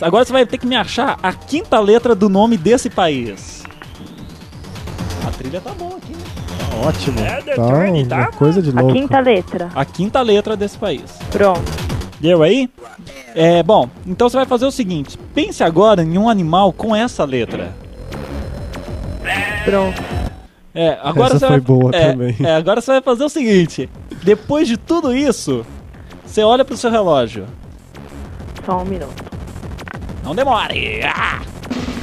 Agora 0.00 0.24
você 0.24 0.32
vai 0.32 0.46
ter 0.46 0.58
que 0.58 0.66
me 0.66 0.76
achar 0.76 1.18
a 1.22 1.32
quinta 1.32 1.80
letra 1.80 2.14
do 2.14 2.28
nome 2.28 2.56
desse 2.56 2.88
país. 2.88 3.64
A 5.26 5.30
trilha 5.32 5.60
tá 5.60 5.70
boa 5.72 5.96
aqui, 5.96 6.12
né? 6.12 6.86
Ótimo. 6.86 7.18
É, 7.20 7.42
Tá 7.42 8.16
tá, 8.16 8.16
uma 8.22 8.32
coisa 8.32 8.62
de 8.62 8.70
A 8.70 8.80
louco. 8.80 8.92
quinta 8.92 9.18
letra. 9.18 9.68
A 9.74 9.84
quinta 9.84 10.22
letra 10.22 10.56
desse 10.56 10.78
país. 10.78 11.02
Pronto. 11.32 11.87
Deu 12.20 12.42
aí? 12.42 12.68
É, 13.34 13.62
bom, 13.62 13.88
então 14.06 14.28
você 14.28 14.36
vai 14.36 14.46
fazer 14.46 14.66
o 14.66 14.70
seguinte: 14.70 15.18
pense 15.34 15.62
agora 15.62 16.02
em 16.02 16.18
um 16.18 16.28
animal 16.28 16.72
com 16.72 16.94
essa 16.94 17.24
letra. 17.24 17.72
Pronto. 19.64 20.02
É, 20.74 20.98
agora 21.02 21.34
Essa 21.34 21.40
você 21.40 21.46
foi 21.46 21.60
vai, 21.60 21.60
boa 21.60 21.90
é, 21.94 22.12
também. 22.12 22.36
é, 22.40 22.54
agora 22.54 22.80
você 22.80 22.92
vai 22.92 23.00
fazer 23.00 23.24
o 23.24 23.28
seguinte: 23.28 23.88
depois 24.22 24.66
de 24.66 24.76
tudo 24.76 25.14
isso, 25.14 25.64
você 26.24 26.42
olha 26.42 26.64
pro 26.64 26.76
seu 26.76 26.90
relógio. 26.90 27.46
Só 28.64 28.78
um 28.78 28.84
minuto. 28.84 29.24
Não 30.24 30.34
demore! 30.34 31.00
Ah! 31.04 31.40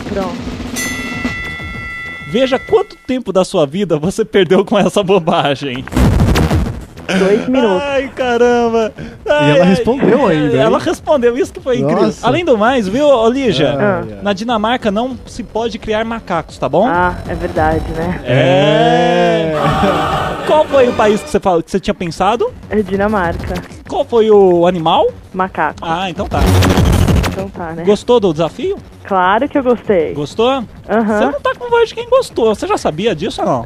Pronto. 0.09 0.55
Veja 2.27 2.57
quanto 2.59 2.95
tempo 3.07 3.31
da 3.31 3.45
sua 3.45 3.65
vida 3.65 3.97
você 3.97 4.25
perdeu 4.25 4.65
com 4.65 4.77
essa 4.77 5.03
bobagem. 5.03 5.85
Dois 7.07 7.47
minutos. 7.47 7.81
Ai, 7.81 8.09
caramba! 8.15 8.91
Ai, 9.27 9.51
ela 9.51 9.63
ai. 9.63 9.69
respondeu 9.69 10.27
ainda, 10.27 10.55
hein? 10.55 10.61
Ela 10.61 10.79
respondeu, 10.79 11.37
isso 11.37 11.53
que 11.53 11.59
foi 11.59 11.79
incrível. 11.79 12.03
Nossa. 12.03 12.25
Além 12.25 12.43
do 12.43 12.57
mais, 12.57 12.87
viu, 12.87 13.07
ô, 13.07 13.29
Lígia? 13.29 13.75
Ah. 13.79 14.03
Ai. 14.07 14.19
Na 14.21 14.33
Dinamarca 14.33 14.89
não 14.91 15.17
se 15.25 15.43
pode 15.43 15.77
criar 15.77 16.03
macacos, 16.05 16.57
tá 16.57 16.67
bom? 16.67 16.87
Ah, 16.87 17.15
é 17.27 17.35
verdade, 17.35 17.85
né? 17.95 18.21
É. 18.25 19.53
Qual 20.47 20.65
foi 20.65 20.87
o 20.89 20.93
país 20.93 21.21
que 21.21 21.29
você, 21.29 21.39
falou, 21.39 21.63
que 21.63 21.71
você 21.71 21.79
tinha 21.79 21.93
pensado? 21.93 22.51
É 22.69 22.81
Dinamarca. 22.81 23.55
Qual 23.87 24.05
foi 24.05 24.29
o 24.29 24.65
animal? 24.67 25.07
Macaco. 25.33 25.79
Ah, 25.81 26.09
então 26.09 26.27
tá. 26.27 26.39
Então 27.29 27.49
tá, 27.49 27.71
né? 27.71 27.83
Gostou 27.83 28.19
do 28.19 28.31
desafio? 28.31 28.77
Claro 29.03 29.47
que 29.49 29.57
eu 29.57 29.63
gostei. 29.63 30.13
Gostou? 30.13 30.61
Você 30.61 30.91
Aham. 30.91 31.31
não 31.31 31.41
tá 31.41 31.53
com 31.57 31.69
voz 31.69 31.89
de 31.89 31.95
quem 31.95 32.09
gostou. 32.09 32.53
Você 32.55 32.65
já 32.67 32.77
sabia 32.77 33.15
disso 33.15 33.41
ou 33.41 33.47
não? 33.47 33.65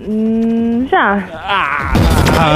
Hum, 0.00 0.86
já. 0.90 1.22
Ah, 1.34 1.92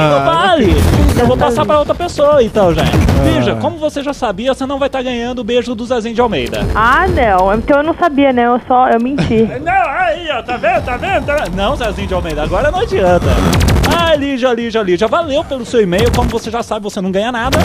não 0.09 0.25
vale. 0.25 0.75
Eu 1.19 1.27
vou 1.27 1.37
passar 1.37 1.65
pra 1.65 1.79
outra 1.79 1.93
pessoa 1.95 2.41
então, 2.43 2.73
gente. 2.73 2.91
Veja, 3.23 3.55
como 3.55 3.77
você 3.77 4.01
já 4.03 4.13
sabia, 4.13 4.53
você 4.53 4.65
não 4.65 4.77
vai 4.79 4.87
estar 4.87 5.01
ganhando 5.01 5.39
o 5.39 5.43
beijo 5.43 5.73
do 5.75 5.85
Zezinho 5.85 6.15
de 6.15 6.21
Almeida. 6.21 6.65
Ah, 6.75 7.05
não. 7.07 7.53
Então 7.53 7.77
eu 7.77 7.83
não 7.83 7.95
sabia, 7.95 8.31
né? 8.31 8.45
Eu 8.45 8.59
só... 8.67 8.87
Eu 8.89 8.99
menti. 8.99 9.21
Não, 9.61 9.89
aí, 9.89 10.27
ó, 10.31 10.41
tá 10.41 10.57
vendo, 10.57 10.83
tá 10.83 10.97
vendo? 10.97 11.25
Tá 11.25 11.35
vendo? 11.35 11.55
Não, 11.55 11.75
Zezinho 11.75 12.07
de 12.07 12.13
Almeida, 12.13 12.43
agora 12.43 12.71
não 12.71 12.79
adianta. 12.79 13.25
Ah, 13.95 14.15
Lígia, 14.15 14.51
Lígia, 14.53 14.81
Lígia, 14.81 15.07
valeu 15.07 15.43
pelo 15.43 15.65
seu 15.65 15.81
e-mail. 15.81 16.11
Como 16.15 16.29
você 16.29 16.49
já 16.49 16.63
sabe, 16.63 16.83
você 16.83 16.99
não 17.01 17.11
ganha 17.11 17.31
nada. 17.31 17.57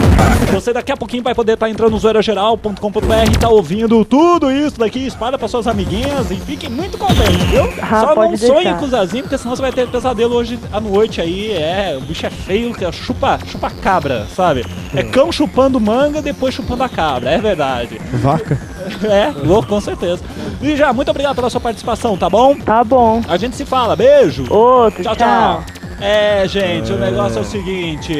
Você 0.51 0.71
daqui 0.73 0.91
a 0.91 0.97
pouquinho 0.97 1.23
vai 1.23 1.33
poder 1.33 1.53
estar 1.53 1.69
entrando 1.69 1.91
no 1.91 1.97
zoeirageral.com.br 1.99 3.31
e 3.31 3.37
tá 3.37 3.49
ouvindo 3.49 4.03
tudo 4.05 4.51
isso 4.51 4.77
daqui. 4.79 5.05
Espalha 5.07 5.37
para 5.37 5.47
suas 5.47 5.67
amiguinhas 5.67 6.29
e 6.31 6.35
fiquem 6.35 6.69
muito 6.69 6.97
contentes, 6.97 7.43
viu? 7.45 7.63
Ah, 7.81 8.01
Só 8.01 8.07
não 8.07 8.15
pode 8.15 8.37
sonhe 8.37 8.63
deixar. 8.63 8.79
com 8.79 8.85
o 8.85 8.89
Zezinho, 8.89 9.23
porque 9.23 9.37
senão 9.37 9.55
você 9.55 9.61
vai 9.61 9.66
ter 9.71 9.87
pesadelo 9.87 10.35
hoje 10.35 10.59
à 10.71 10.79
noite 10.79 11.19
aí. 11.21 11.51
É, 11.51 11.95
o 11.97 12.01
bicho 12.01 12.25
é 12.25 12.29
feio, 12.29 12.73
que 12.73 12.83
é 12.85 12.91
chupa, 12.91 13.39
chupa 13.45 13.69
cabra, 13.69 14.25
sabe? 14.35 14.65
É 14.95 15.03
cão 15.03 15.31
chupando 15.31 15.79
manga, 15.79 16.21
depois 16.21 16.53
chupando 16.53 16.83
a 16.83 16.89
cabra, 16.89 17.29
é 17.31 17.37
verdade. 17.37 17.99
Vaca? 18.13 18.57
É, 19.03 19.33
louco, 19.45 19.67
com 19.67 19.81
certeza. 19.81 20.23
Lígia, 20.61 20.93
muito 20.93 21.11
obrigado 21.11 21.35
pela 21.35 21.49
sua 21.49 21.59
participação, 21.59 22.15
tá 22.17 22.29
bom? 22.29 22.55
Tá 22.55 22.85
bom. 22.85 23.21
A 23.27 23.35
gente 23.35 23.57
se 23.57 23.65
fala, 23.65 23.97
beijo! 23.97 24.45
Outro, 24.49 25.03
Tchau, 25.03 25.13
tchau. 25.13 25.63
tchau. 25.63 25.63
É, 25.99 26.47
gente, 26.47 26.93
o 26.93 26.97
negócio 26.97 27.39
é 27.39 27.41
o 27.41 27.43
seguinte. 27.43 28.13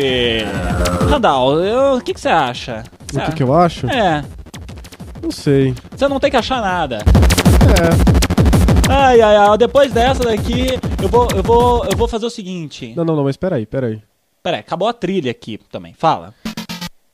Randall, 1.10 1.62
eu- 1.64 1.96
o 1.98 2.02
que 2.02 2.14
que 2.14 2.20
você 2.20 2.28
acha? 2.28 2.84
O 3.14 3.20
que, 3.22 3.32
que 3.32 3.44
eu 3.44 3.54
acho? 3.54 3.88
É, 3.90 4.26
Não 5.24 5.32
sei. 5.32 5.74
você 5.96 6.06
não 6.10 6.20
tem 6.20 6.30
que 6.30 6.36
achar 6.38 6.62
nada. 6.62 6.98
É. 6.98 8.17
Ai, 8.90 9.20
ai, 9.22 9.36
ai, 9.36 9.58
depois 9.58 9.92
dessa 9.92 10.24
daqui, 10.24 10.68
eu 11.02 11.10
vou, 11.10 11.28
eu 11.36 11.44
vou, 11.44 11.86
eu 11.86 11.98
vou 11.98 12.08
fazer 12.08 12.26
o 12.26 12.30
seguinte. 12.30 12.94
Não, 12.96 13.04
não, 13.04 13.16
não, 13.16 13.24
mas 13.24 13.36
peraí, 13.38 13.66
peraí. 13.66 14.02
Peraí, 14.42 14.60
acabou 14.62 14.88
a 14.88 14.94
trilha 14.94 15.32
aqui 15.32 15.60
também. 15.72 15.94
Fala. 15.98 16.34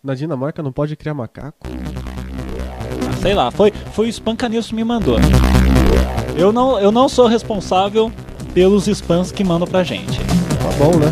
Na 0.04 0.14
Dinamarca 0.14 0.62
não 0.62 0.72
pode 0.72 0.96
criar 0.96 1.14
macaco? 1.14 1.58
Ah, 1.68 3.14
Sei 3.22 3.34
lá, 3.34 3.50
foi, 3.52 3.72
foi 3.94 4.08
o 4.10 4.14
Spancanilson 4.14 4.70
que 4.70 4.76
me 4.76 4.84
mandou. 4.84 5.18
Eu 6.38 6.52
não, 6.52 6.80
eu 6.80 6.92
não 6.92 7.08
sou 7.10 7.26
responsável 7.28 8.12
pelos 8.54 8.88
spams 8.88 9.32
que 9.32 9.44
mandam 9.44 9.68
pra 9.68 9.84
gente. 9.84 10.20
Tá 10.20 10.70
bom, 10.78 10.92
né? 10.98 11.10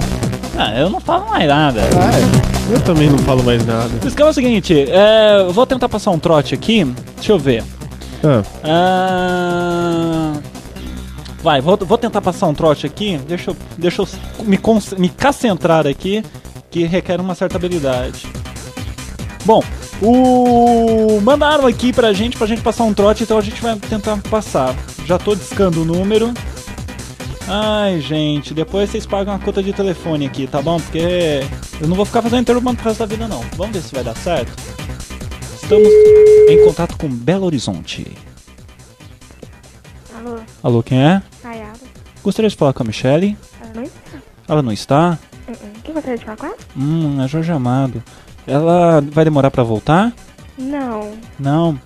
Ah, 0.58 0.78
eu 0.80 0.90
não 0.90 1.00
falo 1.00 1.28
mais 1.30 1.48
nada. 1.48 1.82
Ah, 1.82 2.12
é. 2.70 2.76
Eu 2.76 2.82
também 2.84 3.10
não 3.10 3.18
falo 3.20 3.42
mais 3.44 3.66
nada. 3.66 3.90
O 4.04 4.08
esquema 4.08 4.30
é 4.30 4.32
o 4.32 4.34
seguinte, 4.34 4.74
é, 4.90 5.40
eu 5.42 5.52
vou 5.52 5.66
tentar 5.66 5.90
passar 5.90 6.12
um 6.12 6.20
trote 6.20 6.54
aqui. 6.54 6.84
Deixa 7.16 7.32
eu 7.32 7.40
ver. 7.40 7.64
Ah, 8.24 8.44
Ah, 8.64 10.34
vai, 11.42 11.62
vou, 11.62 11.78
vou 11.78 11.98
tentar 11.98 12.22
passar 12.22 12.48
um 12.48 12.54
trote 12.54 12.86
aqui. 12.86 13.18
Deixa 13.28 13.52
eu, 13.52 13.58
deixa 13.78 14.02
eu 14.02 14.08
me, 14.44 14.60
me 14.98 15.10
concentrar 15.10 15.88
aqui, 15.88 16.24
que 16.70 16.84
requer 16.86 17.20
uma 17.20 17.36
certa 17.36 17.58
habilidade. 17.58 18.28
Bom, 19.44 19.64
o 20.02 21.20
mandaram 21.22 21.66
aqui 21.66 21.92
pra 21.92 22.14
gente, 22.14 22.38
pra 22.38 22.48
gente 22.48 22.62
passar 22.62 22.84
um 22.84 22.94
trote, 22.94 23.24
então 23.24 23.38
a 23.38 23.42
gente 23.42 23.62
vai 23.62 23.76
tentar 23.78 24.18
passar. 24.30 24.76
Já 25.06 25.18
tô 25.18 25.36
discando 25.36 25.82
o 25.82 25.86
número. 25.86 26.34
Ai, 27.48 28.00
gente, 28.00 28.54
depois 28.54 28.90
vocês 28.90 29.06
pagam 29.06 29.34
a 29.34 29.40
conta 29.40 29.62
de 29.62 29.74
telefone 29.74 30.26
aqui, 30.26 30.48
tá 30.48 30.62
bom? 30.62 30.80
Porque 30.80 31.42
eu 31.80 31.88
não 31.88 31.96
vou 31.96 32.06
ficar 32.06 32.22
fazendo 32.22 32.42
interrompo 32.42 32.76
pro 32.76 32.86
resto 32.86 33.00
da 33.00 33.06
vida, 33.06 33.28
não. 33.28 33.42
Vamos 33.58 33.76
ver 33.76 33.82
se 33.82 33.94
vai 33.94 34.04
dar 34.04 34.16
certo. 34.16 34.52
Estamos 35.62 35.88
em 36.50 36.66
contato 36.66 36.98
com 36.98 37.10
Belo 37.10 37.46
Horizonte. 37.46 38.16
Alô, 40.16 40.40
Alô, 40.64 40.84
quem 40.84 41.04
é? 41.04 41.22
Gostaria 42.24 42.50
de 42.50 42.56
falar 42.56 42.74
com 42.74 42.84
a 42.84 42.86
Michelle. 42.86 43.38
Ela 43.62 43.72
não 43.74 43.84
está. 43.84 44.18
Ela 44.48 44.62
não 44.62 44.72
está? 44.72 45.20
Quem 45.84 45.94
gostaria 45.94 46.18
de 46.18 46.26
falar 46.26 46.38
com 46.38 46.46
ela? 46.46 46.58
Hum, 46.78 47.22
a 47.22 47.28
Jorge 47.28 47.52
Amado. 47.52 48.04
Ela 48.46 49.02
vai 49.02 49.24
demorar 49.24 49.52
pra 49.52 49.64
voltar? 49.64 50.14
Não. 50.58 51.14
Não. 51.40 51.80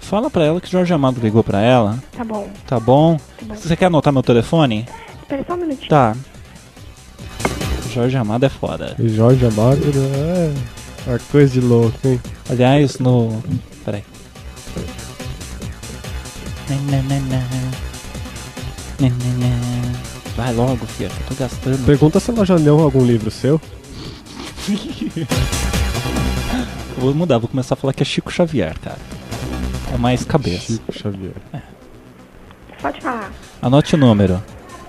Fala 0.00 0.30
pra 0.30 0.44
ela 0.44 0.60
que 0.60 0.70
Jorge 0.70 0.92
Amado 0.92 1.20
ligou 1.20 1.42
pra 1.42 1.60
ela. 1.60 1.98
Tá 2.12 2.24
bom. 2.24 2.48
Tá 2.66 2.78
bom? 2.78 3.16
Tá 3.16 3.44
bom. 3.46 3.54
Você 3.54 3.76
quer 3.76 3.86
anotar 3.86 4.12
meu 4.12 4.22
telefone? 4.22 4.86
Espera 5.22 5.44
só 5.46 5.54
um 5.54 5.56
minutinho. 5.56 5.88
Tá. 5.88 6.14
Jorge 7.92 8.16
Amado 8.16 8.44
é 8.44 8.48
foda. 8.48 8.94
E 8.98 9.08
Jorge 9.08 9.46
Amado 9.46 9.80
é 11.06 11.10
uma 11.10 11.18
coisa 11.30 11.52
de 11.52 11.60
louco, 11.60 11.96
hein? 12.04 12.20
Aliás, 12.50 12.98
no. 12.98 13.42
Peraí. 13.84 14.04
Vai 20.36 20.52
logo, 20.52 20.84
filha, 20.86 21.06
eu 21.08 21.26
tô 21.28 21.34
gastando. 21.34 21.84
Pergunta 21.86 22.18
se 22.20 22.30
ela 22.30 22.44
já 22.44 22.56
leu 22.56 22.80
algum 22.80 23.04
livro 23.04 23.30
seu. 23.30 23.60
Vou 26.98 27.12
mudar, 27.14 27.38
vou 27.38 27.48
começar 27.48 27.74
a 27.74 27.76
falar 27.76 27.92
que 27.92 28.02
é 28.02 28.06
Chico 28.06 28.30
Xavier, 28.30 28.78
cara. 28.80 28.96
É 29.92 29.98
mais 29.98 30.24
cabeça. 30.24 30.72
Chico 30.72 30.92
Xavier. 30.92 31.34
Pode 32.80 33.00
falar. 33.00 33.30
Anote 33.60 33.94
o 33.94 33.98
número: 33.98 34.42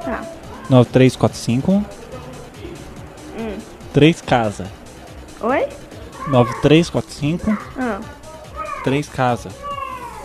Tá. 0.04 0.22
9345 0.70 1.84
Hum. 3.38 3.58
3 3.92 4.22
casa. 4.22 4.66
Oi? 5.42 5.68
9345 6.28 7.58
Ah. 7.78 8.00
3 8.84 9.10
casa. 9.10 9.50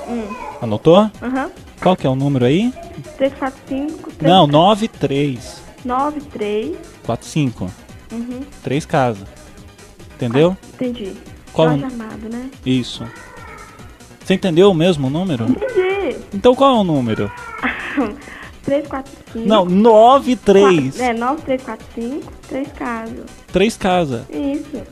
Hum. 0.09 0.29
Anotou? 0.63 1.11
Aham. 1.23 1.51
Qual 1.81 1.97
que 1.97 2.07
é 2.07 2.11
o 2.11 2.15
número 2.15 2.45
aí? 2.45 2.73
345 3.17 4.11
Não, 4.23 4.47
9345 4.47 5.61
93. 5.85 6.77
Uhum. 8.13 8.41
3 8.63 8.87
casa. 8.87 9.25
Entendeu? 10.17 10.57
Entendi. 10.75 11.13
Qual- 11.53 11.71
Jorge 11.71 11.85
Amado, 11.85 12.29
né? 12.31 12.51
Isso. 12.67 13.05
Você 14.25 14.35
entendeu 14.35 14.71
o 14.71 14.75
mesmo 14.75 15.09
número? 15.09 15.45
Entendi. 15.45 16.17
Então 16.35 16.55
qual 16.55 16.77
é 16.77 16.79
o 16.81 16.85
número? 16.85 17.31
345. 18.63 19.49
Não, 19.49 19.65
93. 19.65 21.01
É, 21.01 21.13
9345, 21.15 22.33
3 22.49 22.69
casas. 22.73 23.25
3 23.53 23.77
casa. 23.77 24.27
Isso. 24.31 24.83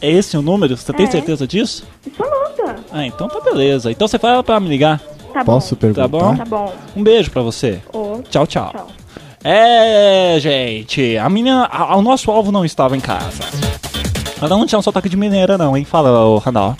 É 0.00 0.10
esse 0.10 0.36
o 0.36 0.42
número? 0.42 0.76
Você 0.76 0.92
tem 0.92 1.06
É. 1.06 1.10
certeza 1.10 1.46
disso? 1.46 1.86
Absoluta. 2.06 2.76
Ah, 2.90 3.04
então 3.04 3.28
tá 3.28 3.40
beleza. 3.40 3.90
Então 3.90 4.06
você 4.08 4.18
fala 4.18 4.42
pra 4.42 4.58
me 4.60 4.68
ligar. 4.68 5.02
Tá 5.32 5.44
Posso 5.44 5.74
bom. 5.74 5.80
perguntar? 5.80 6.02
Tá 6.02 6.08
bom? 6.08 6.36
Tá 6.36 6.44
bom. 6.44 6.72
Um 6.96 7.02
beijo 7.02 7.30
pra 7.30 7.42
você. 7.42 7.80
Ô, 7.92 8.18
Tchau, 8.28 8.46
tchau. 8.46 8.70
tchau. 8.72 8.86
É, 9.42 10.36
gente, 10.38 11.16
a 11.16 11.28
menina, 11.30 11.66
a- 11.72 11.96
o 11.96 12.02
nosso 12.02 12.30
alvo 12.30 12.52
não 12.52 12.64
estava 12.64 12.96
em 12.96 13.00
casa. 13.00 13.42
Ela 14.40 14.50
não 14.56 14.66
tinha 14.66 14.78
um 14.78 14.82
sotaque 14.82 15.08
de 15.08 15.16
mineira, 15.16 15.56
não, 15.56 15.76
hein? 15.76 15.84
Fala, 15.84 16.10
ô 16.26 16.38
Randall. 16.38 16.76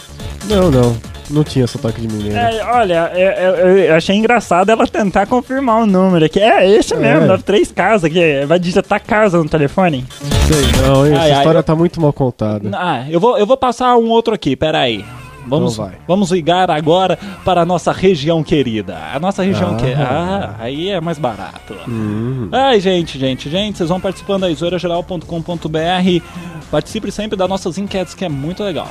Não, 0.47 0.71
não. 0.71 0.97
Não 1.31 1.45
tinha 1.45 1.67
sotaque 1.67 2.01
de 2.01 2.09
mineiro. 2.09 2.37
É, 2.37 2.63
olha, 2.73 3.13
eu, 3.15 3.31
eu- 3.31 3.79
eu 3.79 3.95
achei 3.95 4.17
engraçado 4.17 4.69
ela 4.69 4.85
tentar 4.87 5.27
confirmar 5.27 5.83
o 5.83 5.87
número 5.87 6.25
aqui. 6.25 6.41
É 6.41 6.69
esse 6.69 6.95
mesmo, 6.97 7.25
É. 7.25 7.29
dá 7.29 7.39
três 7.39 7.71
casas 7.71 8.05
aqui. 8.05 8.45
Vai 8.47 8.59
digitar 8.59 9.01
casa 9.01 9.39
no 9.39 9.49
telefone. 9.49 10.05
Sei 10.49 10.83
não, 10.87 11.07
hein? 11.07 11.13
Essa 11.13 11.23
Ai, 11.23 11.31
ai, 11.31 11.39
história 11.39 11.59
eu- 11.59 11.63
tá 11.63 11.75
muito 11.77 12.01
mal 12.01 12.13
contada. 12.13 12.69
Ah, 12.75 13.05
eu 13.09 13.21
vou, 13.21 13.39
eu 13.39 13.47
vou 13.47 13.57
passar 13.57 13.97
um 13.97 14.09
outro 14.11 14.35
aqui, 14.35 14.57
peraí. 14.57 15.05
Vamos, 15.51 15.75
Então 15.75 15.85
vai. 15.87 15.95
vamos 16.07 16.31
ligar 16.31 16.71
agora 16.71 17.19
para 17.45 17.63
a 17.63 17.65
nossa 17.67 17.93
região 17.93 18.43
querida. 18.43 18.97
A 19.13 19.19
nossa 19.21 19.43
região 19.43 19.73
Ah. 19.75 19.77
que 19.77 19.93
Ah, 19.93 20.55
aí 20.61 20.89
é 20.91 21.01
mais 21.01 21.19
barato. 21.19 21.75
Hum. 21.89 22.49
Ai, 22.53 22.81
gente, 22.81 23.19
gente, 23.19 23.51
gente, 23.51 23.77
vocês 23.79 23.89
vão 23.91 24.01
participando 24.01 24.43
da 24.43 24.51
isorageral.com.br. 24.51 26.25
Participe 26.71 27.11
sempre 27.11 27.37
das 27.37 27.49
nossas 27.49 27.77
enquetes, 27.79 28.15
que 28.15 28.25
é 28.25 28.29
muito 28.29 28.63
legal. 28.63 28.89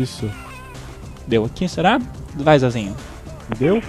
Isso. 0.00 0.28
Deu 1.26 1.44
aqui, 1.44 1.66
será? 1.68 1.98
Vai, 2.36 2.58
Zazinho. 2.58 2.94
Deu? 3.58 3.82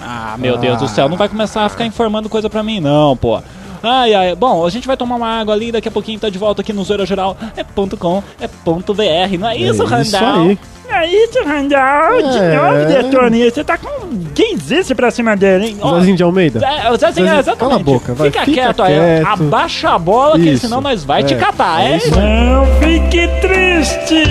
Ah, 0.00 0.36
meu 0.38 0.56
Deus 0.58 0.78
do 0.78 0.88
céu, 0.88 1.08
não 1.08 1.16
vai 1.16 1.28
começar 1.28 1.64
a 1.64 1.68
ficar 1.68 1.84
informando 1.86 2.28
coisa 2.28 2.48
pra 2.50 2.62
mim, 2.62 2.80
não, 2.80 3.16
pô. 3.16 3.40
Ai, 3.82 4.14
ai, 4.14 4.34
bom, 4.36 4.64
a 4.64 4.70
gente 4.70 4.86
vai 4.86 4.96
tomar 4.96 5.16
uma 5.16 5.28
água 5.40 5.54
ali, 5.54 5.72
daqui 5.72 5.88
a 5.88 5.90
pouquinho 5.90 6.18
tá 6.20 6.28
de 6.28 6.38
volta 6.38 6.62
aqui 6.62 6.72
no 6.72 6.84
zoeirageral. 6.84 7.36
É 7.56 7.64
ponto 7.64 7.96
.com, 7.96 8.22
é 8.40 8.46
ponto 8.46 8.94
.br, 8.94 9.02
não 9.38 9.48
é 9.48 9.56
isso, 9.56 9.82
é 9.82 9.86
Randall? 9.86 10.02
Isso 10.02 10.16
aí. 10.16 10.58
É 10.94 11.06
isso, 11.06 11.42
Randall. 11.44 12.30
De 12.32 12.38
É. 12.38 12.56
novo, 12.56 12.86
Detone. 13.10 13.50
Você 13.50 13.64
tá 13.64 13.78
com 13.78 13.90
15 14.34 14.94
pra 14.94 15.10
cima 15.10 15.34
dele, 15.36 15.68
hein? 15.68 15.76
Ó, 15.80 15.94
Zazinho 15.94 16.16
de 16.16 16.22
Almeida. 16.22 16.60
É, 16.64 16.90
o 16.90 16.96
Zezinho, 16.96 17.26
Zezinho, 17.26 17.38
exatamente. 17.40 17.58
cala 17.58 17.74
a 17.76 17.78
boca, 17.78 18.12
vai, 18.14 18.30
Fica, 18.30 18.44
fica 18.44 18.60
quieto 18.62 18.82
aí, 18.82 18.94
quieto. 18.94 19.26
abaixa 19.26 19.90
a 19.90 19.98
bola, 19.98 20.38
que 20.38 20.50
Isso, 20.50 20.66
senão 20.66 20.80
nós 20.82 21.02
vai 21.02 21.22
é, 21.22 21.24
te 21.24 21.34
catar, 21.34 21.82
é 21.82 21.96
isso 21.96 22.10
Não 22.10 22.66
fique 22.78 23.26
triste. 23.40 24.22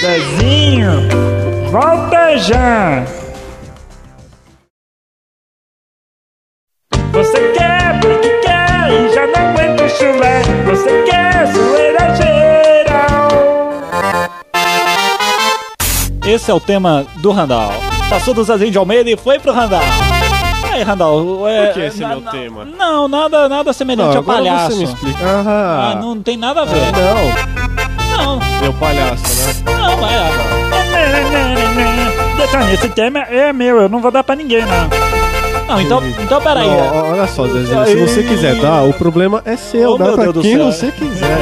Zezinho, 0.00 0.90
volta 1.70 2.36
já. 2.38 3.04
Você 7.12 7.52
quer 7.52 8.00
porque 8.00 8.28
quer 8.40 8.90
e 8.90 9.12
já 9.14 9.26
não 9.26 9.50
aguenta 9.50 9.84
o 9.84 9.88
chulé. 9.88 10.42
Você 10.66 11.02
quer 11.02 11.46
zoeira 11.52 12.14
geral. 12.14 13.28
Esse 16.26 16.50
é 16.50 16.54
o 16.54 16.60
tema 16.60 17.04
do 17.16 17.30
Randall. 17.30 17.72
Passou 18.08 18.32
do 18.34 18.42
Zezinho 18.44 18.70
de 18.70 18.78
Almeida 18.78 19.10
e 19.10 19.16
foi 19.16 19.38
pro 19.38 19.52
Randall. 19.52 19.80
Aí, 20.72 20.82
Randall, 20.82 21.46
é, 21.48 21.66
Por 21.66 21.74
que 21.74 21.80
esse 21.80 22.02
é 22.02 22.06
na- 22.06 22.14
meu 22.14 22.20
na- 22.22 22.30
tema? 22.30 22.64
Não, 22.64 23.06
nada, 23.08 23.48
nada 23.48 23.72
semelhante 23.74 24.14
Não, 24.14 24.20
a 24.20 24.24
palhaço. 24.24 24.70
você 24.72 24.76
me 24.78 24.84
explica. 24.84 25.18
Ah, 25.22 25.98
não 26.00 26.20
tem 26.22 26.36
nada 26.36 26.62
a 26.62 26.64
ver. 26.64 26.80
não. 26.92 27.52
Não, 28.16 28.40
Meu 28.60 28.72
palhaço, 28.74 29.22
né? 29.22 29.54
não, 29.66 30.06
é. 30.08 30.30
Detone, 32.36 32.72
esse 32.74 32.88
tema 32.90 33.20
é 33.20 33.52
meu, 33.52 33.80
eu 33.82 33.88
não 33.88 34.00
vou 34.00 34.10
dar 34.10 34.22
pra 34.22 34.34
ninguém, 34.36 34.62
não. 34.64 35.11
Não, 35.72 35.80
então, 35.80 36.02
então 36.22 36.40
peraí. 36.42 36.68
Não, 36.68 36.96
ó, 36.96 37.10
olha 37.12 37.26
só, 37.26 37.46
Zezinho, 37.46 37.86
se 37.86 37.96
você 37.96 38.22
quiser 38.24 38.56
dar, 38.56 38.82
o 38.82 38.92
problema 38.92 39.40
é 39.46 39.56
seu. 39.56 39.92
Oh, 39.92 39.96
dá 39.98 40.12
pra 40.12 40.30
quem 40.34 40.58
você 40.58 40.90
quiser. 40.90 41.38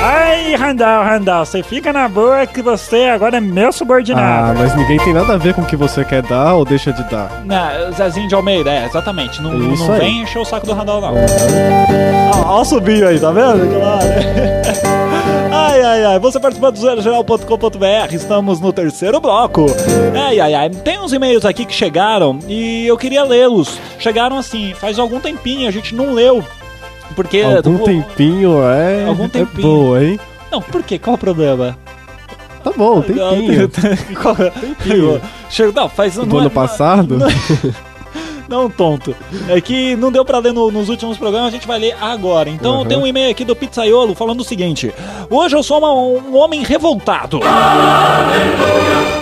Ai, 0.00 0.54
Randall, 0.54 1.04
Randall, 1.04 1.44
você 1.44 1.60
fica 1.62 1.92
na 1.92 2.08
boa 2.08 2.46
que 2.46 2.62
você 2.62 3.06
agora 3.12 3.38
é 3.38 3.40
meu 3.40 3.70
Ah, 3.70 3.72
subordinado. 3.72 4.58
mas 4.60 4.72
ninguém 4.76 4.98
tem 4.98 5.12
nada 5.12 5.34
a 5.34 5.36
ver 5.36 5.52
com 5.52 5.62
o 5.62 5.66
que 5.66 5.74
você 5.74 6.04
quer 6.04 6.22
dar 6.22 6.54
ou 6.54 6.64
deixa 6.64 6.92
de 6.92 7.02
dar. 7.10 7.42
Não, 7.44 7.92
Zezinho 7.92 8.28
de 8.28 8.34
Almeida, 8.36 8.70
é, 8.70 8.84
exatamente. 8.86 9.42
Não, 9.42 9.72
Isso 9.72 9.84
não 9.84 9.94
aí. 9.94 10.00
vem 10.00 10.22
encher 10.22 10.38
o 10.38 10.44
saco 10.44 10.64
do 10.64 10.72
Randall, 10.72 11.00
não. 11.00 11.14
Ó, 12.32 12.58
ó 12.58 12.60
o 12.60 12.64
subinho 12.64 13.08
aí, 13.08 13.18
tá 13.18 13.32
vendo? 13.32 13.68
Claro. 13.80 14.88
Ai, 15.78 15.84
ai, 15.84 16.04
ai. 16.04 16.18
Você 16.18 16.40
participa 16.40 16.72
do 16.72 16.78
zerogeral.com.br. 16.80 18.12
Estamos 18.14 18.60
no 18.60 18.72
terceiro 18.72 19.20
bloco. 19.20 19.66
Ai, 20.14 20.40
ai, 20.40 20.54
ai. 20.54 20.70
Tem 20.70 20.98
uns 20.98 21.12
e-mails 21.12 21.44
aqui 21.44 21.64
que 21.64 21.72
chegaram 21.74 22.38
e 22.48 22.86
eu 22.86 22.96
queria 22.96 23.22
lê-los. 23.24 23.78
Chegaram 23.98 24.38
assim, 24.38 24.74
faz 24.74 24.98
algum 24.98 25.20
tempinho, 25.20 25.68
a 25.68 25.70
gente 25.70 25.94
não 25.94 26.12
leu. 26.12 26.42
Porque. 27.14 27.40
Algum 27.42 27.78
tempinho 27.78 28.62
é. 28.64 29.04
Algum 29.06 29.24
É 29.26 29.28
tempinho. 29.28 29.62
boa, 29.62 30.04
hein? 30.04 30.20
Não, 30.50 30.60
por 30.60 30.82
quê? 30.82 30.98
Qual 30.98 31.14
o 31.14 31.18
problema? 31.18 31.76
Tá 32.64 32.72
bom, 32.76 33.00
tempinho. 33.00 33.70
Qual- 34.20 34.36
Chega- 35.48 35.72
Não, 35.72 35.88
faz 35.88 36.14
Do 36.16 36.26
não 36.26 36.38
é- 36.38 36.40
ano 36.40 36.50
passado? 36.50 37.16
Não, 37.18 37.26
tonto. 38.70 39.14
É 39.48 39.60
que 39.60 39.94
não 39.96 40.10
deu 40.10 40.24
pra 40.24 40.38
ler 40.38 40.52
no- 40.52 40.70
nos 40.70 40.88
últimos 40.88 41.18
programas, 41.18 41.48
a 41.48 41.50
gente 41.52 41.66
vai 41.66 41.78
ler 41.78 41.96
agora. 42.00 42.48
Então 42.48 42.78
Uhum. 42.78 42.84
tem 42.86 42.96
um 42.98 43.06
e-mail 43.06 43.30
aqui 43.30 43.44
do 43.44 43.54
Pizzaiolo 43.54 44.14
falando 44.14 44.40
o 44.40 44.44
seguinte: 44.44 44.92
Hoje 45.30 45.54
eu 45.56 45.62
sou 45.62 45.78
uma- 45.78 45.92
um 45.92 46.36
homem 46.36 46.62
revoltado. 46.62 47.40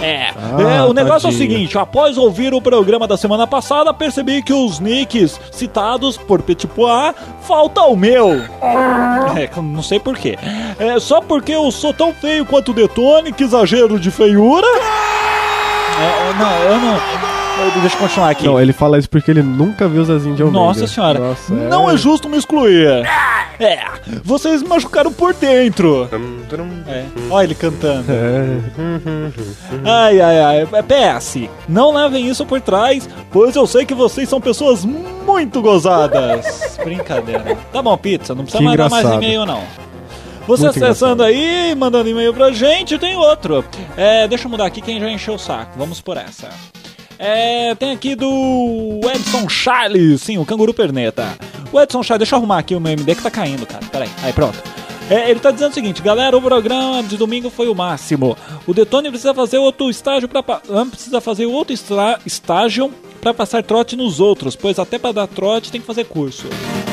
É. 0.02 0.30
Ah, 0.36 0.62
É, 0.62 0.82
o 0.82 0.92
negócio 0.92 1.26
é 1.26 1.30
o 1.30 1.32
tadinho. 1.32 1.50
seguinte: 1.50 1.76
após 1.78 2.16
ouvir 2.16 2.54
o 2.54 2.60
programa 2.62 3.06
da 3.06 3.16
semana 3.16 3.46
passada, 3.46 3.92
percebi 3.92 4.42
que 4.42 4.52
os 4.52 4.78
nicks 4.78 5.40
citados 5.50 6.16
por 6.16 6.40
Petit 6.42 6.66
Pois 6.68 7.14
falta 7.42 7.82
o 7.82 7.96
meu. 7.96 8.42
É, 9.36 9.50
não 9.60 9.82
sei 9.82 9.98
porquê. 9.98 10.38
É 10.78 10.98
só 11.00 11.20
porque 11.20 11.52
eu 11.52 11.70
sou 11.72 11.92
tão 11.92 12.12
feio 12.12 12.44
quanto 12.46 12.70
o 12.70 12.74
Detone, 12.74 13.32
que 13.32 13.42
exagero 13.44 13.98
de 13.98 14.10
feiura. 14.10 14.66
É, 15.98 16.32
não, 16.38 16.58
eu 16.72 16.78
não. 16.80 17.35
Deixa 17.80 17.96
eu 17.96 18.00
continuar 18.00 18.30
aqui. 18.30 18.44
Não, 18.46 18.60
ele 18.60 18.72
fala 18.72 18.98
isso 18.98 19.08
porque 19.08 19.30
ele 19.30 19.42
nunca 19.42 19.88
viu 19.88 20.02
o 20.02 20.04
Zezinho 20.04 20.34
de 20.34 20.42
Almeida. 20.42 20.66
Nossa 20.66 20.86
senhora, 20.86 21.18
Nossa, 21.18 21.54
não 21.54 21.90
é 21.90 21.96
justo 21.96 22.28
me 22.28 22.36
excluir. 22.36 23.06
É, 23.58 23.80
vocês 24.22 24.62
me 24.62 24.68
machucaram 24.68 25.10
por 25.12 25.32
dentro. 25.32 26.08
É, 26.86 27.04
olha 27.30 27.46
ele 27.46 27.54
cantando. 27.54 28.04
É. 28.12 28.58
Ai, 29.84 30.20
ai, 30.20 30.38
ai. 30.40 30.68
É, 30.72 30.82
PS, 30.82 31.48
não 31.68 31.94
levem 31.94 32.28
isso 32.28 32.44
por 32.44 32.60
trás, 32.60 33.08
pois 33.30 33.56
eu 33.56 33.66
sei 33.66 33.86
que 33.86 33.94
vocês 33.94 34.28
são 34.28 34.40
pessoas 34.40 34.84
muito 34.84 35.62
gozadas. 35.62 36.76
Brincadeira. 36.84 37.56
Tá 37.72 37.80
bom, 37.80 37.96
pizza, 37.96 38.34
não 38.34 38.42
precisa 38.42 38.58
Que 38.62 38.68
mandar 38.68 38.90
mais 38.90 39.04
engraçado. 39.04 39.22
e-mail, 39.24 39.46
não. 39.46 39.62
Você 40.46 40.64
Muito 40.64 40.84
acessando 40.84 41.24
aí, 41.24 41.74
mandando 41.74 42.08
e-mail 42.08 42.32
pra 42.32 42.52
gente, 42.52 42.96
tem 42.98 43.16
outro. 43.16 43.64
É, 43.96 44.28
deixa 44.28 44.44
eu 44.46 44.50
mudar 44.50 44.66
aqui 44.66 44.80
quem 44.80 45.00
já 45.00 45.10
encheu 45.10 45.34
o 45.34 45.38
saco. 45.38 45.72
Vamos 45.76 46.00
por 46.00 46.16
essa. 46.16 46.50
É, 47.18 47.74
tem 47.74 47.92
aqui 47.92 48.14
do 48.14 49.00
Edson 49.14 49.48
Charles, 49.48 50.22
sim, 50.22 50.38
o 50.38 50.44
canguru 50.44 50.74
perneta. 50.74 51.36
O 51.72 51.80
Edson 51.80 52.02
Chá, 52.02 52.16
deixa 52.16 52.34
eu 52.34 52.38
arrumar 52.38 52.58
aqui 52.58 52.74
o 52.74 52.80
meu 52.80 52.92
MD 52.92 53.14
que 53.14 53.22
tá 53.22 53.30
caindo, 53.30 53.66
cara. 53.66 53.84
Pera 53.86 54.06
aí. 54.22 54.32
Pronto. 54.32 54.62
É, 55.08 55.30
ele 55.30 55.38
tá 55.38 55.52
dizendo 55.52 55.70
o 55.70 55.74
seguinte, 55.74 56.02
galera, 56.02 56.36
o 56.36 56.42
programa 56.42 57.00
de 57.02 57.16
domingo 57.16 57.48
foi 57.48 57.68
o 57.68 57.74
máximo. 57.74 58.36
O 58.66 58.74
Detone 58.74 59.08
precisa 59.08 59.32
fazer 59.32 59.58
outro 59.58 59.88
estágio 59.88 60.28
para 60.28 60.42
precisa 60.90 61.20
fazer 61.20 61.46
outro 61.46 61.72
estágio 62.24 62.92
para 63.20 63.32
passar 63.32 63.62
trote 63.62 63.94
nos 63.94 64.18
outros, 64.18 64.56
pois 64.56 64.78
até 64.78 64.98
para 64.98 65.12
dar 65.12 65.26
trote 65.28 65.70
tem 65.70 65.80
que 65.80 65.86
fazer 65.86 66.04
curso. 66.04 66.46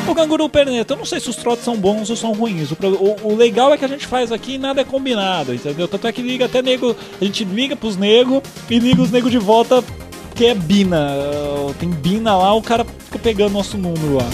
O 0.07 0.13
Canguru 0.13 0.47
Perneta, 0.47 0.93
eu 0.93 0.97
não 0.97 1.05
sei 1.05 1.19
se 1.19 1.29
os 1.29 1.35
trotes 1.35 1.63
são 1.63 1.75
bons 1.75 2.09
ou 2.09 2.15
são 2.15 2.33
ruins. 2.33 2.71
O, 2.71 2.77
o, 2.85 3.33
o, 3.33 3.35
legal 3.35 3.73
é 3.73 3.77
que 3.77 3.85
a 3.85 3.87
gente 3.87 4.05
faz 4.05 4.31
aqui 4.31 4.55
e 4.55 4.57
nada 4.57 4.81
é 4.81 4.83
combinado, 4.83 5.53
entendeu? 5.53 5.87
Tanto 5.87 6.07
é 6.07 6.11
que 6.11 6.21
liga 6.21 6.45
até 6.45 6.61
nego, 6.61 6.95
a 7.19 7.25
gente 7.25 7.43
liga 7.43 7.75
pros 7.75 7.97
negros 7.97 8.41
e 8.69 8.77
liga 8.79 9.01
os 9.01 9.09
negros 9.11 9.31
de 9.31 9.39
volta 9.39 9.83
que 10.33 10.45
é 10.45 10.55
Bina. 10.55 11.07
Tem 11.79 11.89
Bina 11.89 12.35
lá, 12.35 12.53
o 12.53 12.61
cara 12.61 12.85
fica 12.85 13.19
pegando 13.19 13.53
nosso 13.53 13.77
número 13.77 14.17
lá. 14.17 14.27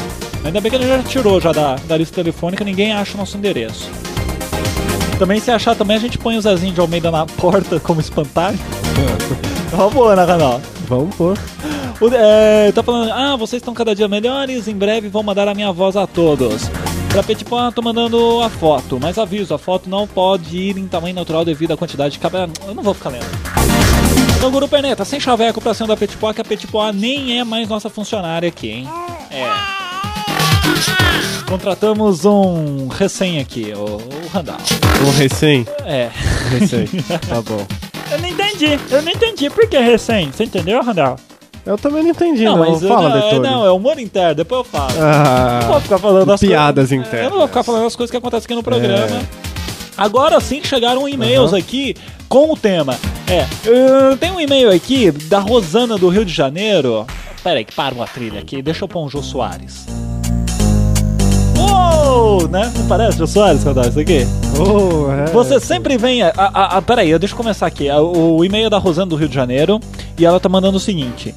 Ainda 0.43 0.61
bem 0.61 0.69
que 0.69 0.77
ele 0.77 0.87
já 0.87 1.03
tirou 1.03 1.39
já 1.41 1.51
da, 1.51 1.75
da 1.75 1.97
lista 1.97 2.15
telefônica, 2.15 2.63
ninguém 2.63 2.93
acha 2.93 3.15
o 3.15 3.17
nosso 3.17 3.37
endereço. 3.37 3.89
Também 5.17 5.39
se 5.39 5.51
achar 5.51 5.75
também 5.75 5.97
a 5.97 5.99
gente 5.99 6.17
põe 6.17 6.37
o 6.37 6.41
Zezinho 6.41 6.73
de 6.73 6.79
Almeida 6.79 7.11
na 7.11 7.25
porta 7.25 7.79
como 7.81 7.99
espantalho. 7.99 8.57
Boa, 9.93 10.15
né, 10.15 10.25
canal? 10.25 10.61
Vamos 10.87 11.13
pôr. 11.15 11.37
É, 12.13 12.71
tá 12.71 12.81
falando, 12.81 13.11
ah, 13.11 13.35
vocês 13.35 13.59
estão 13.61 13.73
cada 13.73 13.93
dia 13.93 14.07
melhores, 14.07 14.69
em 14.69 14.75
breve 14.75 15.09
vou 15.09 15.21
mandar 15.21 15.49
a 15.49 15.53
minha 15.53 15.71
voz 15.73 15.97
a 15.97 16.07
todos. 16.07 16.69
Pra 17.09 17.21
Petipó, 17.21 17.69
tô 17.71 17.81
mandando 17.81 18.41
a 18.41 18.49
foto, 18.49 18.97
mas 19.01 19.17
aviso, 19.17 19.53
a 19.53 19.57
foto 19.57 19.89
não 19.89 20.07
pode 20.07 20.57
ir 20.57 20.77
em 20.77 20.87
tamanho 20.87 21.15
natural 21.15 21.43
devido 21.43 21.73
à 21.73 21.77
quantidade 21.77 22.13
de 22.13 22.19
cabelo. 22.19 22.53
Eu 22.65 22.73
não 22.73 22.83
vou 22.83 22.93
ficar 22.93 23.09
lendo. 23.09 23.58
Então, 24.39 24.49
Guru 24.49 24.69
Perneta, 24.69 25.03
sem 25.03 25.19
chaveco 25.19 25.59
pra 25.59 25.73
cima 25.73 25.89
da 25.89 25.97
Petipó, 25.97 26.31
que 26.31 26.39
a 26.39 26.45
Petipó 26.45 26.89
nem 26.93 27.37
é 27.37 27.43
mais 27.43 27.67
nossa 27.67 27.89
funcionária 27.89 28.47
aqui, 28.47 28.69
hein? 28.69 28.87
É. 29.29 29.45
Contratamos 31.45 32.23
um 32.23 32.87
recém 32.87 33.41
aqui, 33.41 33.73
o, 33.75 33.97
o 33.97 34.27
Randall. 34.31 34.55
Um 35.05 35.11
recém? 35.11 35.67
É. 35.83 36.09
Recém. 36.51 36.87
Tá 37.27 37.41
bom. 37.41 37.67
Eu 38.09 38.19
não 38.19 38.29
entendi. 38.29 38.79
Eu 38.89 39.01
não 39.01 39.11
entendi 39.11 39.49
por 39.49 39.67
que 39.67 39.77
recém. 39.77 40.31
Você 40.31 40.45
entendeu, 40.45 40.81
Randall? 40.81 41.17
Eu 41.65 41.77
também 41.77 42.01
não 42.01 42.11
entendi, 42.11 42.45
não. 42.45 42.57
não. 42.57 42.71
Mas 42.71 42.81
Fala, 42.81 43.09
não, 43.09 43.27
é, 43.27 43.39
não, 43.39 43.65
é 43.65 43.71
humor 43.71 43.99
interno, 43.99 44.35
depois 44.35 44.59
eu 44.59 44.63
falo. 44.63 44.93
Ah, 45.01 45.59
não 45.63 45.71
vou 45.73 45.81
ficar 45.81 45.97
falando 45.97 46.31
as 46.31 46.39
piadas 46.39 46.87
coisas, 46.87 47.07
internas. 47.07 47.25
Eu 47.25 47.29
não 47.31 47.37
vou 47.39 47.47
ficar 47.49 47.63
falando 47.63 47.87
as 47.87 47.95
coisas 47.95 48.09
que 48.09 48.15
acontecem 48.15 48.45
aqui 48.45 48.55
no 48.55 48.63
programa. 48.63 49.17
É. 49.17 49.49
Agora 49.97 50.39
sim 50.39 50.63
chegaram 50.63 51.09
e-mails 51.09 51.51
uhum. 51.51 51.57
aqui 51.57 51.93
com 52.29 52.53
o 52.53 52.55
tema. 52.55 52.95
É, 53.27 53.45
tem 54.17 54.31
um 54.31 54.39
e-mail 54.39 54.71
aqui 54.71 55.11
da 55.11 55.39
Rosana 55.39 55.97
do 55.97 56.07
Rio 56.07 56.23
de 56.23 56.31
Janeiro. 56.31 57.05
Pera 57.43 57.57
aí, 57.57 57.65
que 57.65 57.73
para 57.73 57.95
uma 57.95 58.05
trilha 58.05 58.39
aqui. 58.39 58.61
Deixa 58.61 58.83
eu 58.83 58.87
pôr 58.87 59.03
um 59.03 59.09
Jô 59.09 59.23
Soares. 59.23 59.87
Uou, 61.57 62.47
né? 62.47 62.71
Não 62.77 62.87
parece 62.87 63.21
o 63.21 63.27
Soares 63.27 63.63
quando 63.63 63.81
isso 63.87 63.99
aqui? 63.99 64.27
Oh, 64.57 65.11
é. 65.11 65.25
Você 65.31 65.59
sempre 65.59 65.97
vem. 65.97 66.21
A, 66.21 66.31
a, 66.37 66.77
a, 66.77 66.81
peraí, 66.81 67.17
deixa 67.17 67.33
eu 67.33 67.37
começar 67.37 67.65
aqui. 67.65 67.89
O, 67.89 68.37
o 68.37 68.45
e-mail 68.45 68.67
é 68.67 68.69
da 68.69 68.77
Rosana 68.77 69.07
do 69.07 69.15
Rio 69.15 69.27
de 69.27 69.35
Janeiro 69.35 69.79
e 70.17 70.25
ela 70.25 70.39
tá 70.39 70.47
mandando 70.47 70.77
o 70.77 70.79
seguinte. 70.79 71.33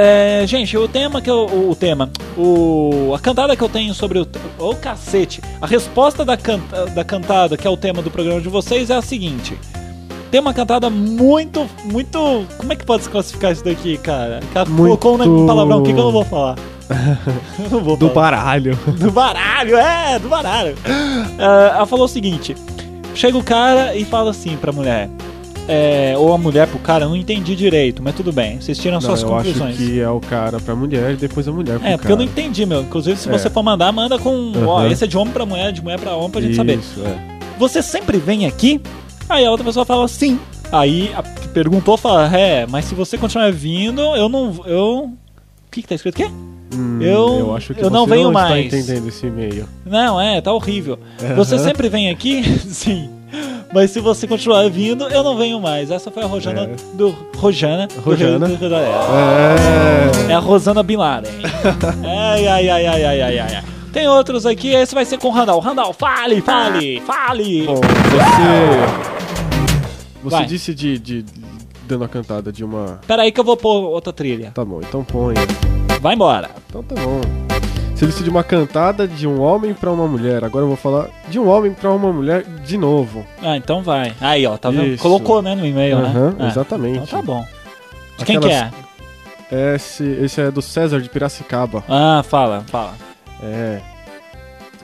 É, 0.00 0.46
gente, 0.46 0.76
o 0.76 0.86
tema 0.86 1.20
que 1.20 1.28
eu, 1.28 1.46
o, 1.46 1.72
o 1.72 1.74
tema, 1.74 2.08
o, 2.36 3.12
a 3.16 3.18
cantada 3.18 3.56
que 3.56 3.62
eu 3.64 3.68
tenho 3.68 3.92
sobre 3.92 4.20
o, 4.20 4.28
o 4.56 4.76
cacete, 4.76 5.42
a 5.60 5.66
resposta 5.66 6.24
da, 6.24 6.36
canta, 6.36 6.86
da 6.86 7.02
cantada 7.02 7.56
que 7.56 7.66
é 7.66 7.70
o 7.70 7.76
tema 7.76 8.00
do 8.00 8.08
programa 8.08 8.40
de 8.40 8.48
vocês 8.48 8.90
é 8.90 8.94
a 8.94 9.02
seguinte: 9.02 9.58
tem 10.30 10.40
uma 10.40 10.54
cantada 10.54 10.88
muito, 10.88 11.66
muito, 11.84 12.46
como 12.56 12.72
é 12.72 12.76
que 12.76 12.86
pode 12.86 13.02
se 13.02 13.08
classificar 13.08 13.50
isso 13.50 13.64
daqui, 13.64 13.98
cara? 13.98 14.38
Muito... 14.68 14.98
Colocou 14.98 15.20
um 15.20 15.46
palavrão 15.48 15.80
aqui 15.80 15.92
que 15.92 15.98
eu 15.98 16.04
não 16.04 16.12
vou 16.12 16.24
falar. 16.24 16.54
do 17.98 18.08
baralho. 18.10 18.78
Do 19.00 19.10
baralho, 19.10 19.76
é, 19.76 20.16
do 20.20 20.28
baralho. 20.28 20.74
Uh, 20.76 21.74
ela 21.74 21.86
falou 21.86 22.04
o 22.04 22.08
seguinte: 22.08 22.54
chega 23.16 23.36
o 23.36 23.42
cara 23.42 23.96
e 23.96 24.04
fala 24.04 24.30
assim 24.30 24.56
pra 24.56 24.70
mulher. 24.70 25.10
É, 25.68 26.14
ou 26.16 26.32
a 26.32 26.38
mulher 26.38 26.66
pro 26.66 26.78
cara, 26.78 27.04
eu 27.04 27.10
não 27.10 27.16
entendi 27.16 27.54
direito, 27.54 28.02
mas 28.02 28.14
tudo 28.14 28.32
bem, 28.32 28.58
vocês 28.58 28.78
tiram 28.78 28.94
não, 28.94 29.00
suas 29.02 29.20
eu 29.20 29.28
conclusões. 29.28 29.76
Acho 29.76 29.84
que 29.84 30.00
é 30.00 30.08
o 30.08 30.18
cara 30.18 30.58
pra 30.58 30.74
mulher 30.74 31.12
e 31.12 31.16
depois 31.16 31.46
a 31.46 31.52
mulher 31.52 31.78
pro 31.78 31.86
É, 31.86 31.92
porque 31.92 32.08
cara. 32.08 32.12
eu 32.14 32.16
não 32.16 32.24
entendi, 32.24 32.64
meu. 32.64 32.80
Inclusive, 32.80 33.18
se 33.18 33.28
é. 33.28 33.32
você 33.32 33.50
for 33.50 33.62
mandar, 33.62 33.92
manda 33.92 34.18
com. 34.18 34.30
Uhum. 34.30 34.66
Ó, 34.66 34.86
esse 34.86 35.04
é 35.04 35.06
de 35.06 35.18
homem 35.18 35.32
pra 35.32 35.44
mulher, 35.44 35.70
de 35.70 35.82
mulher 35.82 36.00
pra 36.00 36.14
homem 36.16 36.30
pra 36.30 36.40
gente 36.40 36.52
Isso, 36.52 36.56
saber. 36.56 36.80
É. 37.06 37.38
Você 37.58 37.82
sempre 37.82 38.16
vem 38.16 38.46
aqui? 38.46 38.80
Aí 39.28 39.44
a 39.44 39.50
outra 39.50 39.64
pessoa 39.64 39.84
fala 39.84 40.08
sim. 40.08 40.40
Aí 40.72 41.12
a 41.14 41.22
que 41.22 41.48
perguntou 41.48 41.96
fala, 41.98 42.34
é, 42.34 42.66
mas 42.66 42.86
se 42.86 42.94
você 42.94 43.18
continuar 43.18 43.52
vindo, 43.52 44.00
eu 44.00 44.28
não. 44.28 44.62
Eu. 44.64 45.04
O 45.04 45.70
que, 45.70 45.82
que 45.82 45.88
tá 45.88 45.94
escrito 45.94 46.22
aqui? 46.22 46.32
Hum, 46.74 46.98
eu, 47.00 47.38
eu 47.40 47.56
acho 47.56 47.74
que 47.74 47.82
eu 47.82 47.90
não 47.90 48.06
venho 48.06 48.24
não 48.24 48.32
mais. 48.32 48.66
entendendo 48.72 49.08
esse 49.08 49.26
e-mail. 49.26 49.66
Não, 49.84 50.20
é, 50.20 50.40
tá 50.40 50.52
horrível. 50.52 50.98
Uhum. 51.22 51.34
Você 51.36 51.58
sempre 51.58 51.88
vem 51.88 52.10
aqui? 52.10 52.42
Sim. 52.68 53.10
Mas 53.72 53.90
se 53.90 54.00
você 54.00 54.26
continuar 54.26 54.68
vindo, 54.70 55.04
eu 55.08 55.22
não 55.22 55.36
venho 55.36 55.60
mais. 55.60 55.90
Essa 55.90 56.10
foi 56.10 56.22
a 56.22 56.26
Rojana 56.26 56.62
é. 56.62 56.76
do 56.94 57.10
Rojana. 57.36 57.88
Rojana. 58.04 58.48
Do, 58.48 58.56
do, 58.56 58.68
do, 58.68 58.74
é. 58.74 60.30
é 60.30 60.34
a 60.34 60.38
Rosana 60.38 60.82
Bin 60.82 60.96
Laden. 60.96 61.32
ai, 62.04 62.46
ai, 62.46 62.68
ai, 62.68 62.86
ai, 62.86 63.04
ai, 63.04 63.22
ai, 63.22 63.38
ai. 63.38 63.64
Tem 63.92 64.06
outros 64.06 64.46
aqui, 64.46 64.68
esse 64.68 64.94
vai 64.94 65.04
ser 65.04 65.18
com 65.18 65.28
o 65.28 65.30
Randall. 65.30 65.60
Randall, 65.60 65.92
fale, 65.92 66.40
fale, 66.40 67.00
fale. 67.00 67.66
Bom, 67.66 67.80
você. 70.22 70.36
Você 70.36 70.46
disse 70.46 70.74
de, 70.74 70.98
de, 70.98 71.24
dando 71.86 72.04
a 72.04 72.08
cantada 72.08 72.52
de 72.52 72.64
uma. 72.64 73.00
Pera 73.06 73.22
aí 73.22 73.32
que 73.32 73.40
eu 73.40 73.44
vou 73.44 73.56
pôr 73.56 73.88
outra 73.88 74.12
trilha. 74.12 74.50
Tá 74.54 74.64
bom, 74.64 74.80
então 74.80 75.02
põe. 75.02 75.34
Vai 76.00 76.14
embora. 76.14 76.50
Então 76.68 76.82
tá 76.82 76.94
bom. 76.94 77.20
Você 77.98 78.06
disse 78.06 78.22
de 78.22 78.30
uma 78.30 78.44
cantada 78.44 79.08
de 79.08 79.26
um 79.26 79.40
homem 79.40 79.74
para 79.74 79.90
uma 79.90 80.06
mulher. 80.06 80.44
Agora 80.44 80.62
eu 80.62 80.68
vou 80.68 80.76
falar 80.76 81.08
de 81.28 81.36
um 81.36 81.48
homem 81.48 81.74
para 81.74 81.90
uma 81.90 82.12
mulher 82.12 82.44
de 82.44 82.78
novo. 82.78 83.26
Ah, 83.42 83.56
então 83.56 83.82
vai. 83.82 84.14
Aí, 84.20 84.46
ó, 84.46 84.56
tá 84.56 84.70
vendo? 84.70 84.86
Isso. 84.86 85.02
Colocou, 85.02 85.42
né, 85.42 85.56
no 85.56 85.66
e-mail, 85.66 85.96
uhum, 85.96 86.30
né? 86.30 86.46
Exatamente. 86.46 86.98
Então 86.98 87.06
tá 87.06 87.20
bom. 87.20 87.44
De 88.16 88.24
quem 88.24 88.38
que 88.38 88.52
é? 88.52 88.70
Esse, 89.74 90.04
esse 90.04 90.40
é 90.40 90.48
do 90.48 90.62
César 90.62 91.00
de 91.00 91.08
Piracicaba. 91.08 91.82
Ah, 91.88 92.22
fala, 92.24 92.64
fala. 92.68 92.94
É. 93.42 93.80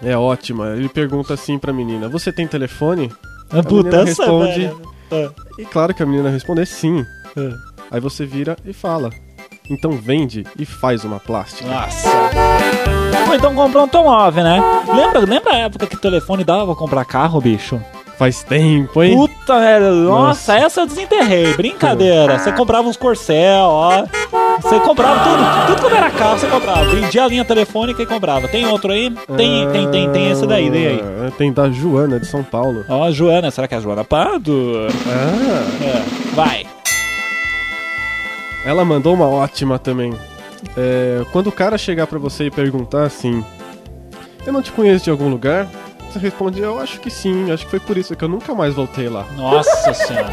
É 0.03 0.17
ótima. 0.17 0.71
Ele 0.71 0.89
pergunta 0.89 1.35
assim 1.35 1.57
pra 1.57 1.73
menina: 1.73 2.09
Você 2.09 2.33
tem 2.33 2.49
telefone? 2.49 3.13
A, 3.49 3.61
a 3.61 3.63
menina 3.63 4.05
responde. 4.05 4.73
Ah. 5.13 5.31
E 5.57 5.65
claro 5.65 5.95
que 5.95 6.03
a 6.03 6.07
menina 6.07 6.31
responde 6.31 6.67
sim. 6.67 7.07
Aí 7.93 8.01
você 8.01 8.27
vira 8.27 8.57
e 8.67 8.73
fala: 8.73 9.11
então 9.71 9.93
vende 9.93 10.45
e 10.59 10.67
faz 10.67 11.05
uma 11.05 11.21
plástica. 11.21 11.69
Nossa. 11.69 12.09
Ou 13.29 13.35
então 13.35 13.55
compra 13.55 13.79
um 13.79 13.83
automóvel, 13.83 14.45
né? 14.45 14.63
Lembra, 14.95 15.21
lembra 15.21 15.53
a 15.53 15.59
época 15.59 15.87
que 15.87 15.97
o 15.97 16.01
telefone 16.01 16.45
dava 16.45 16.67
pra 16.67 16.75
comprar 16.75 17.05
carro, 17.05 17.41
bicho? 17.41 17.81
Faz 18.17 18.45
tempo, 18.45 19.03
hein? 19.03 19.17
Puta, 19.17 19.59
velho. 19.59 19.93
Nossa, 20.05 20.53
Nossa, 20.53 20.55
essa 20.55 20.81
eu 20.83 20.87
desenterrei. 20.87 21.53
Brincadeira. 21.55 22.39
Você 22.39 22.53
comprava 22.53 22.89
uns 22.89 22.97
Corcel, 22.97 23.65
ó. 23.65 24.05
Você 24.63 24.79
comprava 24.79 25.25
tudo. 25.25 25.67
Tudo 25.67 25.83
quando 25.83 25.97
era 25.97 26.11
carro, 26.11 26.39
você 26.39 26.47
comprava. 26.47 26.85
Vendia 26.85 27.25
a 27.25 27.27
linha 27.27 27.45
telefônica 27.45 28.01
e 28.01 28.07
comprava. 28.07 28.47
Tem 28.47 28.67
outro 28.67 28.93
aí? 28.93 29.11
Tem, 29.37 29.69
tem, 29.69 29.91
tem, 29.91 30.13
tem 30.13 30.31
esse 30.31 30.47
daí. 30.47 30.71
Dei 30.71 30.87
aí. 30.87 31.05
É, 31.27 31.31
tem 31.37 31.53
da 31.53 31.69
Joana, 31.71 32.21
de 32.21 32.27
São 32.27 32.45
Paulo. 32.45 32.85
Ó, 32.89 33.11
Joana. 33.11 33.51
Será 33.51 33.67
que 33.67 33.75
é 33.75 33.79
a 33.79 33.81
Joana 33.81 34.05
Pardo? 34.05 34.87
Ah. 35.09 35.85
É. 35.85 36.35
Vai. 36.37 36.67
Ela 38.65 38.85
mandou 38.85 39.13
uma 39.13 39.27
ótima 39.27 39.77
também. 39.77 40.15
É, 40.77 41.25
quando 41.33 41.49
o 41.49 41.53
cara 41.53 41.79
chegar 41.79 42.07
para 42.07 42.19
você 42.19 42.47
e 42.47 42.51
perguntar 42.51 43.05
assim: 43.05 43.45
Eu 44.47 44.53
não 44.53 44.63
te 44.63 44.73
conheço 44.73 45.05
de 45.05 45.11
algum 45.11 45.29
lugar? 45.29 45.69
Você 46.11 46.19
responde: 46.19 46.61
Eu 46.61 46.81
acho 46.81 47.01
que 47.01 47.11
sim, 47.11 47.51
acho 47.51 47.65
que 47.65 47.71
foi 47.71 47.81
por 47.81 47.97
isso 47.97 48.15
que 48.15 48.25
eu 48.25 48.29
nunca 48.29 48.55
mais 48.55 48.75
voltei 48.75 49.09
lá. 49.09 49.27
Nossa 49.37 49.93
senhora. 49.95 50.31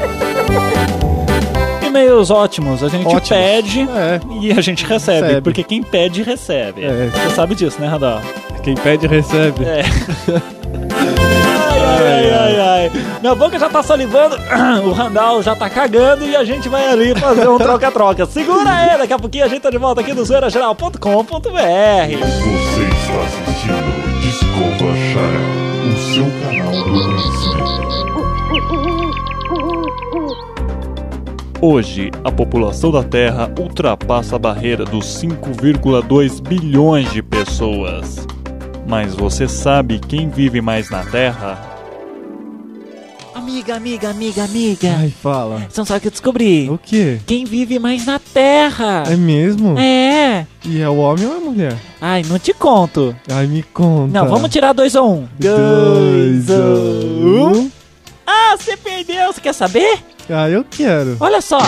E-mails 1.85 2.29
ótimos, 2.29 2.83
a 2.83 2.87
gente 2.87 3.05
ótimos. 3.05 3.27
pede 3.27 3.81
é. 3.81 4.19
e 4.39 4.51
a 4.51 4.61
gente 4.61 4.85
recebe, 4.85 5.27
recebe, 5.27 5.41
porque 5.41 5.63
quem 5.63 5.83
pede 5.83 6.23
recebe. 6.23 6.85
É. 6.85 7.09
Você 7.09 7.35
sabe 7.35 7.53
disso, 7.53 7.81
né, 7.81 7.87
Radar? 7.87 8.21
Quem 8.63 8.75
pede 8.75 9.07
recebe. 9.07 9.65
É. 9.65 9.81
ai, 11.99 12.29
ai, 12.31 12.59
ai. 12.59 12.70
Minha 13.21 13.35
boca 13.35 13.59
já 13.59 13.69
tá 13.69 13.83
salivando, 13.83 14.35
o 14.85 14.91
Randall 14.91 15.43
já 15.43 15.55
tá 15.55 15.69
cagando 15.69 16.25
e 16.25 16.35
a 16.35 16.43
gente 16.43 16.67
vai 16.69 16.87
ali 16.87 17.13
fazer 17.19 17.47
um 17.47 17.57
troca-troca. 17.57 18.25
Segura 18.25 18.69
aí, 18.71 18.97
daqui 18.97 19.13
a 19.13 19.19
pouquinho 19.19 19.45
a 19.45 19.47
gente 19.47 19.61
tá 19.61 19.69
de 19.69 19.77
volta 19.77 20.01
aqui 20.01 20.13
no 20.13 20.23
zoeirageral.com.br. 20.23 20.99
Você 20.99 22.81
está 22.81 23.21
assistindo 23.23 24.01
Desculpa 24.21 24.85
Chara, 25.13 25.41
o 25.85 25.97
seu 26.13 26.25
canal 26.41 26.71
do 26.85 27.01
Hoje, 31.63 32.09
a 32.23 32.31
população 32.31 32.89
da 32.89 33.03
Terra 33.03 33.47
ultrapassa 33.59 34.35
a 34.35 34.39
barreira 34.39 34.83
dos 34.83 35.05
5,2 35.21 36.41
bilhões 36.41 37.11
de 37.11 37.21
pessoas. 37.21 38.25
Mas 38.87 39.13
você 39.13 39.47
sabe 39.47 39.99
quem 39.99 40.27
vive 40.27 40.59
mais 40.59 40.89
na 40.89 41.03
Terra? 41.05 41.70
Amiga, 43.51 43.75
amiga, 43.75 44.09
amiga, 44.11 44.43
amiga. 44.45 44.95
Ai, 44.97 45.13
fala. 45.21 45.67
Você 45.69 45.81
não 45.81 45.85
sabe 45.85 45.97
o 45.97 46.01
que 46.03 46.07
eu 46.07 46.11
descobri? 46.11 46.69
O 46.69 46.77
quê? 46.77 47.19
Quem 47.27 47.43
vive 47.43 47.79
mais 47.79 48.05
na 48.05 48.17
Terra. 48.17 49.03
É 49.05 49.17
mesmo? 49.17 49.77
É. 49.77 50.47
E 50.63 50.79
é 50.79 50.87
o 50.87 50.95
homem 50.95 51.25
ou 51.25 51.33
é 51.33 51.35
a 51.35 51.39
mulher? 51.41 51.77
Ai, 51.99 52.23
não 52.29 52.39
te 52.39 52.53
conto. 52.53 53.13
Ai, 53.29 53.47
me 53.47 53.61
conta. 53.61 54.13
Não, 54.13 54.29
vamos 54.29 54.49
tirar 54.49 54.71
dois 54.71 54.95
ou 54.95 55.15
um. 55.15 55.27
Dois, 55.37 56.49
um. 56.49 57.69
Ah, 58.25 58.55
você 58.57 58.77
perdeu. 58.77 59.33
Você 59.33 59.41
quer 59.41 59.53
saber? 59.53 59.99
Ah, 60.29 60.49
eu 60.49 60.63
quero. 60.63 61.17
Olha 61.19 61.41
só. 61.41 61.59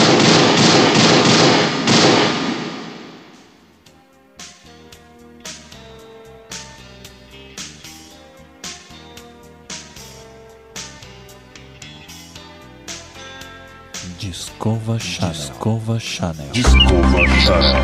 Discova 14.63 14.97
Channel. 14.97 15.34
Discova 15.34 15.99
Channel. 15.99 16.49
Discova 16.54 17.28
Channel. 17.41 17.84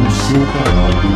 O 0.00 0.10
seu 0.16 0.40
canal 0.56 0.92
do 0.96 1.10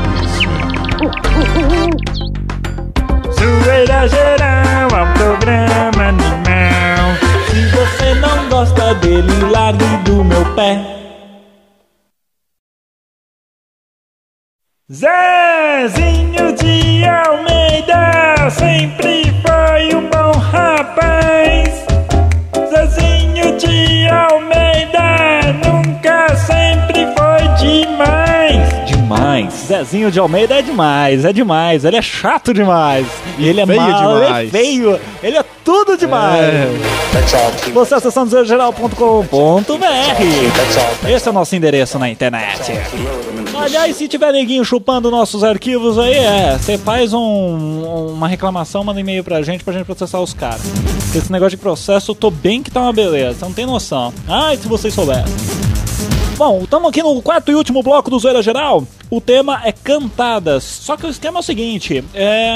Zoeira 3.33 4.01
geral, 4.07 4.91
programa 5.15 6.09
animal. 6.09 7.17
Se 7.49 7.59
você 7.69 8.15
não 8.17 8.47
gosta 8.51 8.95
dele, 8.97 9.41
largue 9.51 9.97
do 10.05 10.23
meu 10.23 10.55
pé. 10.55 10.85
Zezinho 14.93 16.53
de 16.57 17.07
Almeida 17.07 18.51
sempre 18.51 19.33
foi 19.41 19.54
demais. 29.05 29.45
Demais. 29.45 29.55
Zezinho 29.67 30.11
de 30.11 30.19
Almeida 30.19 30.59
é 30.59 30.63
demais, 30.63 31.25
é 31.25 31.33
demais. 31.33 31.85
Ele 31.85 31.97
é 31.97 32.03
chato 32.03 32.53
demais. 32.53 33.07
E 33.39 33.47
ele 33.49 33.61
é 33.61 33.67
feio 33.67 33.81
mau, 33.81 34.17
ele 34.17 34.25
é 34.25 34.27
demais. 34.27 34.51
feio. 34.51 35.01
Ele 35.23 35.37
é 35.39 35.45
tudo 35.65 35.97
demais. 35.97 36.43
É. 36.43 36.69
Você 37.73 37.95
acessando 37.95 38.31
zerogeral.com.br. 38.31 41.09
Esse 41.09 41.29
é 41.29 41.31
o 41.31 41.35
nosso 41.35 41.55
endereço 41.57 41.99
na 41.99 42.11
internet. 42.11 42.73
Aliás, 43.57 43.97
se 43.97 44.09
tiver 44.09 44.33
neguinho 44.33 44.65
chupando 44.65 45.11
nossos 45.11 45.43
arquivos 45.45 45.99
aí, 45.99 46.15
é, 46.15 46.59
você 46.59 46.77
faz 46.77 47.15
um- 47.15 48.11
uma 48.15 48.27
reclamação, 48.29 48.83
manda 48.85 49.01
e-mail 49.01 49.23
pra 49.23 49.41
gente 49.43 49.63
pra 49.65 49.73
gente 49.73 49.85
processar 49.87 50.21
os 50.21 50.35
caras. 50.35 50.61
Esse 51.15 51.31
negócio 51.31 51.57
de 51.57 51.63
processo, 51.63 52.11
eu 52.11 52.15
tô 52.17 52.31
bem 52.31 52.63
que 52.63 52.71
tá 52.71 52.81
uma 52.81 52.93
beleza, 52.93 53.39
você 53.39 53.45
não 53.45 53.53
tem 53.53 53.65
noção. 53.65 54.13
Ai, 54.29 54.57
se 54.57 54.67
vocês 54.67 54.93
soubessem. 54.93 55.33
Bom, 56.37 56.63
estamos 56.65 56.89
aqui 56.89 57.01
no 57.01 57.23
quarto 57.23 57.53
e 57.53 57.55
último 57.55 57.81
bloco 57.81 58.11
do 58.11 58.19
Zoeira 58.19 58.43
Geral. 58.43 58.85
O 59.09 59.21
tema 59.21 59.61
é 59.65 59.71
cantadas. 59.71 60.65
Só 60.65 60.97
que 60.97 61.07
o 61.07 61.09
esquema 61.09 61.39
é 61.39 61.41
o 61.41 61.45
seguinte: 61.45 62.05
é... 62.13 62.51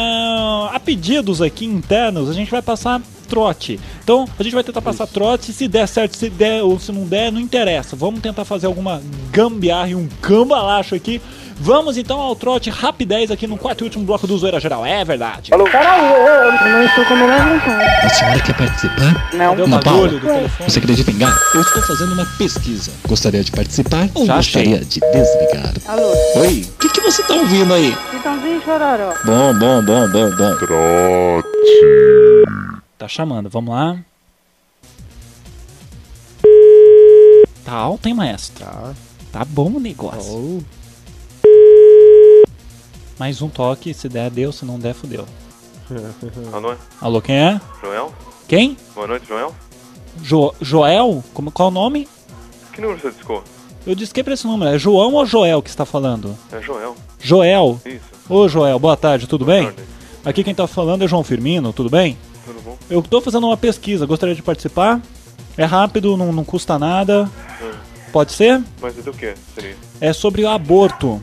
a 0.73 0.81
pedidos 0.85 1.41
aqui 1.41 1.65
internos, 1.65 2.29
a 2.29 2.33
gente 2.33 2.51
vai 2.51 2.61
passar 2.61 3.01
trote. 3.29 3.79
Então, 4.03 4.27
a 4.37 4.43
gente 4.43 4.55
vai 4.55 4.65
tentar 4.65 4.83
passar 4.83 5.07
trote. 5.07 5.53
Se 5.53 5.69
der 5.69 5.87
certo, 5.87 6.17
se 6.17 6.29
der 6.29 6.65
ou 6.65 6.81
se 6.81 6.91
não 6.91 7.05
der, 7.05 7.31
não 7.31 7.41
interessa. 7.41 7.95
Vamos 7.95 8.21
tentar 8.21 8.45
fazer 8.45 8.67
alguma 8.67 9.01
gambiarra 9.31 9.91
e 9.91 9.95
um 9.95 10.09
cambalacho 10.21 10.97
aqui. 10.97 11.21
Vamos 11.61 11.97
então 11.97 12.21
ao 12.21 12.37
trote 12.37 12.71
rapidez 12.71 13.33
aqui 13.33 13.47
no 13.47 13.59
quarto 13.59 13.83
e 13.83 13.85
último 13.85 14.05
bloco 14.05 14.27
do 14.29 14.39
Zoeira 14.39 14.61
Geral. 14.61 14.87
É 14.87 15.05
verdade. 15.05 15.51
Peraí, 15.51 16.13
eu, 16.13 16.17
eu 16.17 16.73
não 16.73 16.85
estou 16.85 17.05
com 17.05 17.15
a 17.15 17.17
menor 17.17 17.59
vontade. 17.59 18.07
A 18.07 18.09
senhora 18.09 18.41
quer 18.41 18.57
participar? 18.57 19.31
Não. 19.35 19.51
Cadê 19.51 19.63
o 19.63 19.65
Ana 19.65 19.81
Paula, 19.81 20.03
bagulho 20.03 20.21
do 20.21 20.27
telefone? 20.27 20.71
você 20.71 20.79
acredita 20.79 21.11
em 21.11 21.19
gato? 21.19 21.39
Eu 21.55 21.61
estou 21.61 21.83
fazendo 21.83 22.13
uma 22.13 22.27
pesquisa. 22.39 22.93
Gostaria 23.09 23.43
de 23.43 23.51
participar 23.51 24.09
ou 24.15 24.25
Já 24.25 24.37
achei. 24.37 24.65
gostaria 24.65 24.85
de 24.85 25.01
desligar? 25.01 25.75
Alô, 25.89 26.13
Oi, 26.37 26.63
o 26.63 26.79
que, 26.79 26.89
que 26.91 27.01
você 27.01 27.23
tá 27.25 27.35
ouvindo 27.35 27.75
aí? 27.75 27.97
Chitãozinho 28.13 28.63
Chororó. 28.63 29.15
Bom, 29.25 29.59
bom, 29.59 29.85
bom, 29.85 30.09
bom, 30.11 30.31
bom. 30.67 31.43
Tá 32.97 33.09
chamando, 33.09 33.51
vamos 33.51 33.75
lá. 33.75 33.99
Tá 37.65 37.73
alto, 37.73 38.07
hein, 38.07 38.15
maestro? 38.15 38.65
Tá. 38.65 38.93
Tá 39.33 39.45
bom 39.45 39.73
o 39.73 39.81
negócio. 39.81 40.33
Oh. 40.33 40.79
Mais 43.19 43.43
um 43.43 43.49
toque, 43.49 43.93
se 43.93 44.09
der, 44.09 44.31
deu, 44.31 44.53
se 44.53 44.65
não 44.65 44.79
der, 44.79 44.95
fudeu. 44.95 45.27
Alô, 46.53 46.75
Alô, 47.01 47.21
quem 47.21 47.37
é? 47.37 47.61
Joel? 47.83 48.13
Quem? 48.47 48.77
Boa 48.95 49.07
noite, 49.07 49.27
Joel. 49.27 49.55
Jo 50.23 50.55
Joel? 50.61 51.25
Como, 51.35 51.51
qual 51.51 51.69
o 51.69 51.73
nome? 51.73 52.09
Que 52.73 52.81
número 52.81 53.01
você 53.01 53.11
discou? 53.11 53.43
Eu 53.87 53.95
disse 53.95 54.13
que 54.13 54.23
pra 54.23 54.35
esse 54.35 54.47
número. 54.47 54.71
É 54.75 54.79
João 54.79 55.15
ou 55.15 55.27
Joel 55.27 55.63
que 55.63 55.71
está 55.71 55.85
falando? 55.85 56.37
É 56.53 56.61
Joel. 56.61 56.95
Joel. 57.19 57.81
Isso. 57.85 58.05
Ô, 58.29 58.49
Joel, 58.49 58.79
boa 58.79 58.97
tarde, 58.97 59.27
tudo 59.27 59.45
bem? 59.45 59.65
tarde. 59.65 59.83
Aqui 60.25 60.45
quem 60.45 60.55
tá 60.55 60.67
falando 60.67 61.03
é 61.05 61.09
João 61.09 61.25
Firmino, 61.25 61.73
tudo 61.73 61.89
bem? 61.89 62.19
Tudo 62.45 62.61
bom? 62.63 62.77
Eu 62.89 63.03
tô 63.03 63.21
fazendo 63.21 63.47
uma 63.47 63.57
pesquisa, 63.57 64.07
gostaria 64.07 64.35
de 64.35 64.43
participar. 64.43 65.01
É 65.57 65.65
rápido, 65.65 66.17
não, 66.17 66.33
não 66.33 66.45
custa 66.45 66.79
nada. 66.79 67.29
Pode 68.13 68.33
ser? 68.33 68.63
Mas 68.81 68.99
é 68.99 69.03
do 69.03 69.13
que 69.13 69.35
seria? 69.55 69.77
É 70.01 70.13
sobre 70.13 70.45
o 70.45 70.49
aborto. 70.49 71.21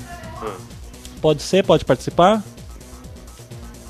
Pode 1.25 1.41
ser? 1.41 1.65
Pode 1.65 1.83
participar? 1.83 2.43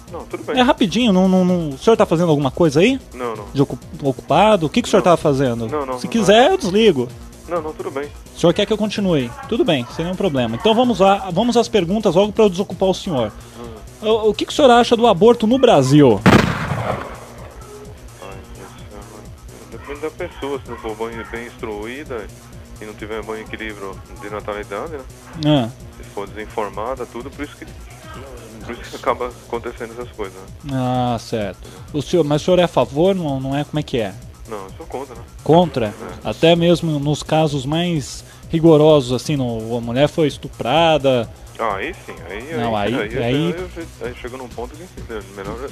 Não, 0.09 0.21
tudo 0.21 0.41
bem. 0.45 0.57
É 0.57 0.61
rapidinho, 0.61 1.11
não, 1.11 1.27
não, 1.27 1.43
não- 1.43 1.69
o 1.71 1.77
senhor 1.77 1.97
tá 1.97 2.05
fazendo 2.05 2.29
alguma 2.29 2.49
coisa 2.49 2.79
aí? 2.79 2.97
Não, 3.13 3.35
não. 3.35 3.43
De 3.53 3.61
ocu- 3.61 3.77
ocupado? 4.01 4.67
O 4.67 4.69
que, 4.69 4.81
que 4.81 4.87
o 4.87 4.89
senhor 4.89 5.01
Não. 5.01 5.03
tava 5.03 5.17
fazendo? 5.17 5.67
Não, 5.67 5.85
não, 5.85 5.99
Se 5.99 6.05
não 6.05 6.11
quiser, 6.11 6.51
eu 6.51 6.57
desligo. 6.57 7.09
Não, 7.49 7.61
não, 7.61 7.73
tudo 7.73 7.91
bem. 7.91 8.07
O 8.33 8.39
senhor 8.39 8.53
quer 8.53 8.65
que 8.65 8.71
eu 8.71 8.77
continue? 8.77 9.29
Tudo 9.49 9.65
bem, 9.65 9.85
sem 9.97 10.05
nenhum 10.05 10.15
problema. 10.15 10.55
Então 10.55 10.73
vamos 10.73 11.01
lá, 11.01 11.29
vamos 11.29 11.57
às 11.57 11.67
perguntas 11.67 12.15
logo 12.15 12.31
para 12.31 12.45
eu 12.45 12.49
desocupar 12.49 12.87
o 12.87 12.93
senhor. 12.93 13.33
O, 14.01 14.29
o 14.29 14.33
que, 14.33 14.45
que 14.45 14.53
o 14.53 14.55
senhor 14.55 14.71
acha 14.71 14.95
do 14.95 15.05
aborto 15.05 15.45
no 15.45 15.57
Brasil? 15.57 16.21
Ai. 18.23 18.37
Depende 19.71 19.99
da 19.99 20.09
pessoa, 20.09 20.57
se 20.63 20.71
não 20.71 20.77
for 20.77 20.95
bem 20.95 21.47
instruída 21.47 22.25
e 22.81 22.85
não 22.85 22.93
tiver 22.93 23.21
bom 23.23 23.35
equilíbrio 23.35 23.97
de 24.21 24.29
natalidade, 24.29 24.93
né? 24.93 25.03
Ah, 25.45 25.69
Se 25.97 26.03
for 26.09 26.27
desinformada, 26.27 27.05
tudo, 27.05 27.29
por 27.29 27.43
isso 27.45 27.55
que. 27.57 27.65
Por 28.65 28.73
isso 28.73 28.89
que 28.89 28.95
acaba 28.95 29.27
acontecendo 29.27 29.91
essas 29.93 30.09
coisas, 30.15 30.33
né? 30.63 30.73
ah, 30.73 31.17
certo. 31.19 31.59
O 31.93 32.01
senhor, 32.01 32.23
mas 32.23 32.41
o 32.41 32.45
senhor 32.45 32.59
é 32.59 32.63
a 32.63 32.67
favor? 32.67 33.13
Não, 33.13 33.39
não 33.39 33.55
é? 33.55 33.63
Como 33.63 33.79
é 33.79 33.83
que 33.83 33.99
é? 33.99 34.11
Não, 34.49 34.57
eu 34.63 34.71
sou 34.77 34.85
contra, 34.87 35.13
né? 35.15 35.21
Contra? 35.43 35.93
Até 36.23 36.55
mesmo 36.55 36.99
nos 36.99 37.21
casos 37.21 37.63
mais 37.65 38.23
rigorosos, 38.49 39.11
assim, 39.13 39.35
no, 39.35 39.77
a 39.77 39.81
mulher 39.81 40.07
foi 40.07 40.27
estuprada. 40.27 41.29
Ah, 41.59 41.75
aí 41.75 41.93
sim, 42.05 42.15
aí. 42.29 42.53
Não, 42.57 42.75
aí- 42.75 42.93
aí, 42.95 43.17
aí- 43.17 43.23
aí, 43.23 43.55
aí 44.01 44.15
chega 44.19 44.35
num 44.35 44.47
ponto 44.49 44.75
que 44.75 44.83
é 45.13 45.21
melhor 45.37 45.69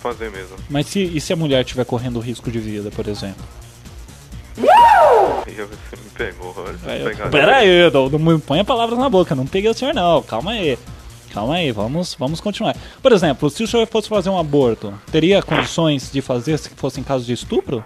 fazer 0.00 0.30
mesmo. 0.30 0.56
Mas 0.70 0.86
se, 0.86 1.02
e 1.02 1.20
se 1.20 1.32
a 1.32 1.36
mulher 1.36 1.62
estiver 1.64 1.84
correndo 1.84 2.20
risco 2.20 2.50
de 2.50 2.58
vida, 2.60 2.90
por 2.90 3.06
exemplo? 3.08 3.44
Você 4.58 5.96
me 5.96 6.10
pegou, 6.14 6.54
olha. 6.56 6.76
É, 6.86 7.28
Pera 7.30 7.56
aí, 7.56 7.90
não, 7.90 8.08
não 8.08 8.18
me 8.18 8.38
ponha 8.40 8.64
palavras 8.64 8.98
na 8.98 9.08
boca, 9.08 9.34
não 9.34 9.46
peguei 9.46 9.70
o 9.70 9.74
senhor 9.74 9.94
não, 9.94 10.22
calma 10.22 10.52
aí. 10.52 10.78
Calma 11.32 11.54
aí, 11.56 11.70
vamos, 11.72 12.14
vamos 12.18 12.40
continuar. 12.40 12.74
Por 13.02 13.12
exemplo, 13.12 13.48
se 13.50 13.62
o 13.62 13.66
senhor 13.68 13.86
fosse 13.86 14.08
fazer 14.08 14.30
um 14.30 14.38
aborto, 14.38 14.92
teria 15.12 15.42
condições 15.42 16.10
de 16.10 16.20
fazer 16.22 16.58
se 16.58 16.70
fosse 16.70 17.00
em 17.00 17.04
caso 17.04 17.24
de 17.24 17.32
estupro? 17.34 17.84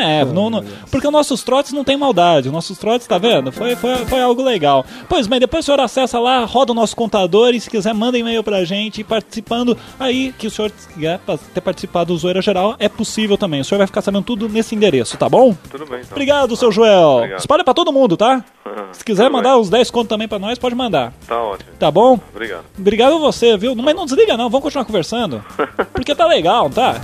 É, 0.06 0.26
não, 0.26 0.50
não- 0.50 0.64
porque 0.92 1.08
os 1.08 1.14
nossos 1.14 1.44
trotes 1.44 1.72
não 1.74 1.84
tem 1.84 1.98
maldade. 1.98 2.48
Os 2.48 2.54
nossos 2.54 2.78
trotes, 2.78 3.08
tá 3.08 3.18
vendo? 3.18 3.52
Foi, 3.52 3.76
foi, 3.76 3.96
foi 4.06 4.22
algo 4.22 4.42
legal. 4.44 4.86
Pois 5.10 5.28
bem, 5.28 5.40
depois 5.40 5.64
o 5.64 5.66
senhor 5.66 5.80
acessa 5.80 6.20
lá, 6.20 6.46
roda 6.46 6.72
o 6.72 6.76
nosso 6.76 6.96
contador 6.96 7.54
e 7.54 7.60
se 7.60 7.70
quiser, 7.70 7.94
manda 7.94 8.18
e-mail 8.18 8.44
pra 8.44 8.64
gente. 8.66 9.04
Participando 9.04 9.78
aí, 10.00 10.34
que 10.38 10.48
o 10.48 10.52
senhor 10.52 10.72
quiser 10.94 11.20
pa- 11.20 11.38
ter 11.54 11.62
participado 11.62 12.14
do 12.14 12.18
Zoeira 12.20 12.42
Geral, 12.42 12.76
é 12.80 12.88
possível 12.90 13.38
também. 13.38 13.62
O 13.62 13.66
senhor 13.66 13.78
vai 13.80 13.88
ficar 13.88 14.02
sabendo 14.02 14.24
tudo 14.24 14.48
nesse 14.50 14.76
endereço, 14.76 15.18
tá 15.18 15.28
bom? 15.30 15.56
Tudo 15.70 15.86
bem, 15.86 16.00
então. 16.00 16.12
Obrigado, 16.12 16.56
seu 16.56 16.72
Joel. 16.72 17.02
Obrigado. 17.18 17.40
Espalha 17.40 17.64
pra 17.64 17.74
todo 17.74 17.92
mundo, 17.92 18.16
tá? 18.18 18.44
Se 18.92 19.04
quiser 19.04 19.24
Tudo 19.26 19.34
mandar 19.34 19.52
bem. 19.54 19.62
uns 19.62 19.70
10 19.70 19.92
contos 19.92 20.10
também 20.10 20.28
pra 20.28 20.40
nós, 20.40 20.58
pode 20.58 20.76
mandar. 20.76 21.14
Tá 21.28 21.42
ótimo. 21.42 21.70
Tá 21.80 21.90
bom? 21.92 22.20
Obrigado. 22.34 22.64
Obrigado 22.78 23.16
a 23.16 23.20
você, 23.20 23.56
viu? 23.58 23.76
Mas 23.76 23.96
não 23.96 24.06
desliga 24.06 24.36
não, 24.38 24.50
vamos 24.50 24.64
continuar 24.64 24.86
conversando. 24.86 25.44
Porque 25.94 26.14
tá 26.16 26.26
legal, 26.26 26.70
tá? 26.70 27.02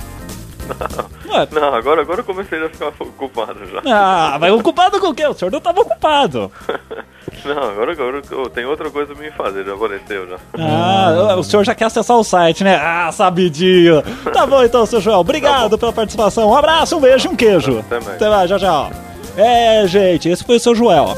Não, 1.52 1.74
agora, 1.74 2.02
agora 2.02 2.20
eu 2.20 2.24
comecei 2.24 2.64
a 2.64 2.70
ficar 2.70 2.88
ocupado 3.00 3.60
já. 3.66 3.82
Ah, 3.86 4.38
mas 4.40 4.52
ocupado 4.54 5.00
com 5.00 5.08
o 5.08 5.14
quê? 5.14 5.26
O 5.26 5.34
senhor 5.34 5.52
não 5.52 5.62
tava 5.62 5.82
ocupado. 5.82 6.52
Não, 7.46 7.58
agora, 7.58 7.92
agora 7.94 8.22
eu 8.30 8.50
tenho 8.50 8.70
outra 8.70 8.90
coisa 8.92 9.16
pra 9.16 9.24
me 9.24 9.32
fazer, 9.32 9.66
já 9.66 9.74
apareceu 9.74 10.28
já. 10.30 10.38
Ah, 10.60 11.36
o 11.38 11.44
senhor 11.44 11.64
já 11.64 11.74
quer 11.74 11.86
acessar 11.86 12.18
o 12.18 12.24
site, 12.24 12.64
né? 12.64 12.76
Ah, 12.76 13.12
sabidinho. 13.12 14.04
Tá 14.32 14.46
bom 14.46 14.64
então, 14.64 14.86
seu 14.86 15.00
Joel. 15.02 15.20
Obrigado 15.20 15.78
pela 15.78 15.94
participação. 15.94 16.50
Um 16.50 16.56
abraço, 16.56 16.98
um 16.98 17.00
beijo 17.00 17.28
e 17.28 17.32
um 17.32 17.36
queijo. 17.36 17.80
Até 17.80 18.00
mais. 18.00 18.16
Até 18.16 18.30
mais, 18.30 18.50
tchau, 18.50 18.60
tchau. 18.60 18.92
É, 19.38 19.88
gente, 19.88 20.30
esse 20.30 20.44
foi 20.44 20.58
o 20.58 20.60
seu 20.60 20.76
Joel. 20.76 21.16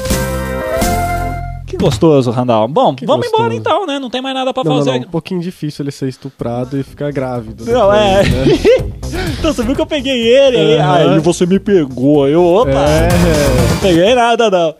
Que 1.66 1.76
gostoso, 1.76 2.30
Randall. 2.30 2.68
Bom, 2.68 2.94
vamos 3.04 3.26
gostoso. 3.26 3.34
embora 3.34 3.54
então, 3.54 3.86
né? 3.86 3.98
Não 3.98 4.08
tem 4.08 4.22
mais 4.22 4.34
nada 4.34 4.54
pra 4.54 4.62
Não, 4.62 4.72
não, 4.76 4.78
fazer. 4.78 5.00
não, 5.00 5.06
um 5.06 5.10
pouquinho 5.10 5.40
difícil 5.40 5.82
ele 5.82 5.90
ser 5.90 6.08
estuprado 6.08 6.78
e 6.78 6.82
ficar 6.82 7.10
grávido. 7.12 7.64
Não, 7.64 7.90
depois, 7.90 8.00
é. 8.00 8.22
né? 8.22 8.93
então 9.38 9.52
você 9.52 9.62
viu 9.62 9.74
que 9.74 9.80
eu 9.80 9.86
peguei 9.86 10.26
ele 10.26 10.56
aí. 10.56 10.78
Aí 10.80 11.18
você 11.20 11.46
me 11.46 11.58
pegou. 11.58 12.28
Eu, 12.28 12.44
opa. 12.44 12.70
É. 12.70 13.08
Não 13.70 13.78
peguei 13.80 14.14
nada, 14.14 14.50
não. 14.50 14.74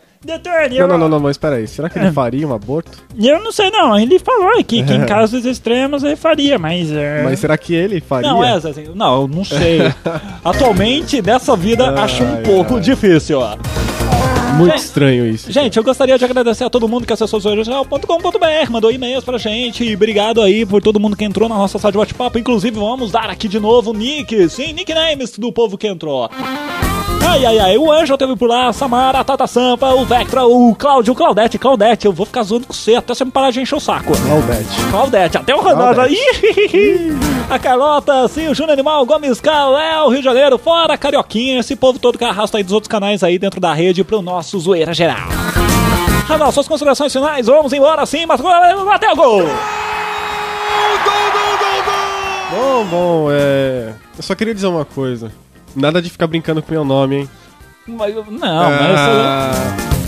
Não, 0.79 0.87
não, 0.87 0.97
não, 0.97 1.09
não, 1.09 1.19
mas 1.19 1.37
peraí. 1.37 1.67
Será 1.67 1.87
que 1.87 1.99
ele 1.99 2.11
faria 2.11 2.47
um 2.47 2.53
aborto? 2.53 2.91
Eu 3.15 3.39
não 3.43 3.51
sei 3.51 3.69
não, 3.69 3.97
ele 3.97 4.17
falou 4.17 4.59
aqui 4.59 4.83
que 4.83 4.91
em 4.93 5.05
casos 5.05 5.45
extremos 5.45 6.03
ele 6.03 6.15
faria, 6.15 6.57
mas... 6.57 6.91
é, 6.91 7.21
Mas 7.23 7.39
será 7.39 7.55
que 7.57 7.75
ele 7.75 8.01
faria? 8.01 8.27
Não, 8.31 8.43
é, 8.43 8.53
assim, 8.53 8.87
não, 8.95 9.21
eu 9.21 9.27
não 9.27 9.45
sei. 9.45 9.81
Atualmente, 10.43 11.21
dessa 11.21 11.55
vida, 11.55 11.91
acho 12.01 12.23
um 12.23 12.35
Ai, 12.37 12.41
pouco 12.41 12.79
difícil, 12.81 13.39
ó. 13.39 13.55
Muito 14.57 14.75
estranho 14.75 15.27
isso. 15.27 15.51
Gente, 15.51 15.77
eu 15.77 15.83
gostaria 15.83 16.17
de 16.17 16.23
agradecer 16.23 16.63
a 16.63 16.69
todo 16.69 16.87
mundo 16.87 17.05
que 17.05 17.11
acessou 17.11 17.39
zoeirajornal.com.br, 17.39 18.71
mandou 18.71 18.91
e-mails 18.91 19.23
pra 19.23 19.37
gente. 19.37 19.83
E 19.83 19.95
obrigado 19.95 20.41
aí 20.41 20.65
por 20.65 20.81
todo 20.81 20.99
mundo 20.99 21.15
que 21.15 21.25
entrou 21.25 21.49
na 21.49 21.55
nossa 21.55 21.77
sala 21.77 21.91
de 21.91 21.97
bate-papo. 21.97 22.39
Inclusive, 22.39 22.79
vamos 22.79 23.11
dar 23.11 23.29
aqui 23.29 23.47
de 23.47 23.59
novo 23.59 23.91
o 23.91 23.93
nick, 23.93 24.49
sim, 24.49 24.73
nicknames 24.73 25.37
do 25.37 25.51
povo 25.51 25.77
que 25.77 25.87
entrou. 25.87 26.29
Ai, 27.27 27.45
ai, 27.45 27.59
ai, 27.59 27.77
o 27.77 27.91
Anjo 27.91 28.17
teve 28.17 28.35
por 28.35 28.47
lá, 28.47 28.67
a 28.67 28.73
Samara, 28.73 29.19
a 29.19 29.23
Tata 29.23 29.47
Sampa, 29.47 29.87
o 29.93 30.05
Vectra, 30.05 30.45
o 30.45 30.75
Cláudio, 30.75 31.13
o 31.13 31.15
Claudete, 31.15 31.57
Claudete, 31.57 32.05
eu 32.05 32.13
vou 32.13 32.25
ficar 32.25 32.43
zoando 32.43 32.67
com 32.67 32.73
você 32.73 32.95
até 32.95 33.13
você 33.13 33.25
me 33.25 33.31
parar 33.31 33.51
de 33.51 33.59
encher 33.59 33.75
o 33.75 33.79
saco. 33.79 34.13
Claudete. 34.15 34.91
Claudete, 34.91 35.37
até 35.37 35.55
o 35.55 35.59
Ronaldo 35.59 35.99
aí. 36.01 36.17
A 37.49 37.57
Carlota, 37.59 38.27
sim, 38.27 38.47
o 38.47 38.53
Júnior 38.53 38.73
Animal, 38.73 39.01
o 39.01 39.05
Gomes 39.05 39.41
Cal, 39.41 39.71
Léo, 39.73 40.09
Rio 40.09 40.19
de 40.19 40.23
Janeiro, 40.25 40.57
fora 40.57 40.97
Carioquinha, 40.97 41.59
esse 41.59 41.75
povo 41.75 41.99
todo 41.99 42.17
que 42.17 42.23
arrasta 42.23 42.57
aí 42.57 42.63
dos 42.63 42.73
outros 42.73 42.89
canais 42.89 43.23
aí 43.23 43.37
dentro 43.39 43.59
da 43.59 43.73
rede 43.73 44.03
pro 44.03 44.21
nosso 44.21 44.59
Zoeira 44.59 44.93
Geral. 44.93 45.27
Ranal, 46.27 46.51
suas 46.51 46.67
considerações 46.67 47.11
finais, 47.11 47.47
vamos 47.47 47.73
embora 47.73 48.05
sim, 48.05 48.25
mas 48.25 48.39
bateu 48.39 49.11
o 49.11 49.15
gol! 49.15 49.43
Bom, 52.51 52.85
bom, 52.85 53.27
é. 53.31 53.93
Eu 54.15 54.23
só 54.23 54.33
queria 54.35 54.53
dizer 54.53 54.67
uma 54.67 54.85
coisa. 54.85 55.31
Nada 55.75 56.01
de 56.01 56.09
ficar 56.09 56.27
brincando 56.27 56.61
com 56.61 56.71
meu 56.71 56.85
nome, 56.85 57.15
hein? 57.17 57.29
Mas, 57.87 58.15
não, 58.15 58.23
mas... 58.31 58.99
Ah, 58.99 59.51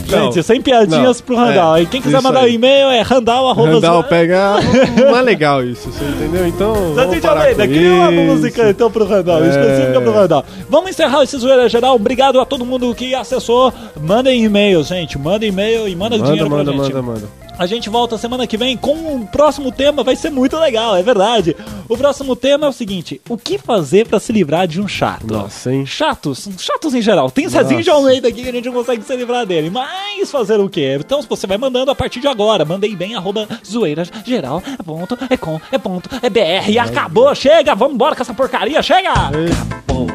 Gente, 0.07 0.37
não. 0.37 0.43
sem 0.43 0.61
piadinhas 0.61 1.19
Não, 1.19 1.25
pro 1.25 1.35
Randall. 1.35 1.75
é, 1.75 1.81
e 1.81 1.85
quem 1.85 2.01
quiser 2.01 2.21
mandar 2.21 2.39
aí. 2.43 2.51
um 2.51 2.55
e-mail 2.55 2.87
é 2.87 3.01
randall, 3.01 3.53
Randall 3.53 4.03
pega. 4.05 4.53
Não 4.95 5.17
é 5.17 5.21
legal 5.21 5.61
isso, 5.63 5.91
você 5.91 6.05
entendeu? 6.05 6.47
Então. 6.47 6.73
Parar 7.21 7.41
Almeida, 7.41 7.67
cria 7.67 7.91
uma 7.93 8.09
música 8.11 8.69
então 8.69 8.89
pro 8.89 9.05
Randall, 9.05 9.43
É. 9.43 9.49
específica 9.49 9.99
pro 10.01 10.13
Randall. 10.13 10.45
Vamos 10.69 10.91
encerrar 10.91 11.23
esse 11.23 11.37
zoeira 11.37 11.67
geral. 11.67 11.95
Obrigado 11.95 12.39
a 12.39 12.45
todo 12.45 12.65
mundo 12.65 12.95
que 12.95 13.13
acessou. 13.13 13.73
Mandem 14.01 14.45
e-mail, 14.45 14.81
gente. 14.83 15.19
Mandem 15.19 15.49
e-mail 15.49 15.89
e 15.89 15.95
manda, 15.95 16.17
Manda, 16.17 16.29
dinheiro 16.29 16.49
manda, 16.49 16.71
pra 16.73 16.83
gente. 16.83 16.93
manda, 16.93 17.01
manda. 17.01 17.27
A 17.59 17.65
gente 17.65 17.89
volta 17.89 18.19
semana 18.19 18.45
que 18.45 18.55
vem 18.55 18.77
com 18.77 18.93
um 18.93 19.25
próximo 19.25 19.71
tema, 19.71 20.03
vai 20.03 20.15
ser 20.15 20.29
muito 20.29 20.55
legal, 20.57 20.95
é 20.95 21.01
verdade. 21.01 21.55
O 21.89 21.97
próximo 21.97 22.35
tema 22.35 22.67
é 22.67 22.69
o 22.69 22.73
seguinte: 22.73 23.19
o 23.27 23.35
que 23.35 23.57
fazer 23.57 24.07
pra 24.07 24.19
se 24.19 24.31
livrar 24.31 24.67
de 24.67 24.79
um 24.79 24.87
chato? 24.87 25.25
Nossa, 25.25 25.73
hein? 25.73 25.83
Chatos, 25.83 26.47
chatos 26.59 26.93
em 26.93 27.01
geral. 27.01 27.31
Tem 27.31 27.49
Cezinho 27.49 27.81
de 27.81 27.89
Almeida 27.89 28.27
aqui 28.27 28.43
que 28.43 28.49
a 28.49 28.51
gente 28.51 28.65
não 28.65 28.73
consegue 28.73 29.03
se 29.03 29.15
livrar 29.15 29.43
dele. 29.43 29.71
Mas 29.71 30.29
fazer 30.29 30.59
o 30.59 30.69
quê? 30.69 30.97
Então, 30.99 31.19
você 31.23 31.47
vai 31.47 31.57
mandando 31.57 31.89
a 31.89 31.95
partir 31.95 32.19
de 32.19 32.27
agora, 32.27 32.63
mandei 32.63 32.95
bem, 32.95 33.15
arroba 33.15 33.47
zoeiras 33.65 34.11
geral, 34.23 34.61
é 34.67 34.83
ponto, 34.83 35.17
é 35.27 35.37
com, 35.37 35.59
é 35.71 35.77
ponto, 35.79 36.09
é 36.21 36.29
BR. 36.29 36.69
E 36.69 36.77
acabou, 36.77 37.33
chega, 37.33 37.73
vamos 37.73 37.95
embora 37.95 38.15
com 38.15 38.21
essa 38.21 38.35
porcaria, 38.35 38.83
chega! 38.83 39.11
Acabou, 39.11 40.07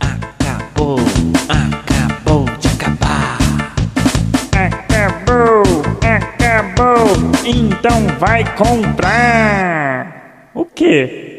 acabou, 0.00 0.96
acabou 0.98 1.95
acabou, 6.66 7.06
então 7.44 8.06
vai 8.18 8.44
comprar. 8.56 10.50
O 10.54 10.64
quê? 10.64 11.35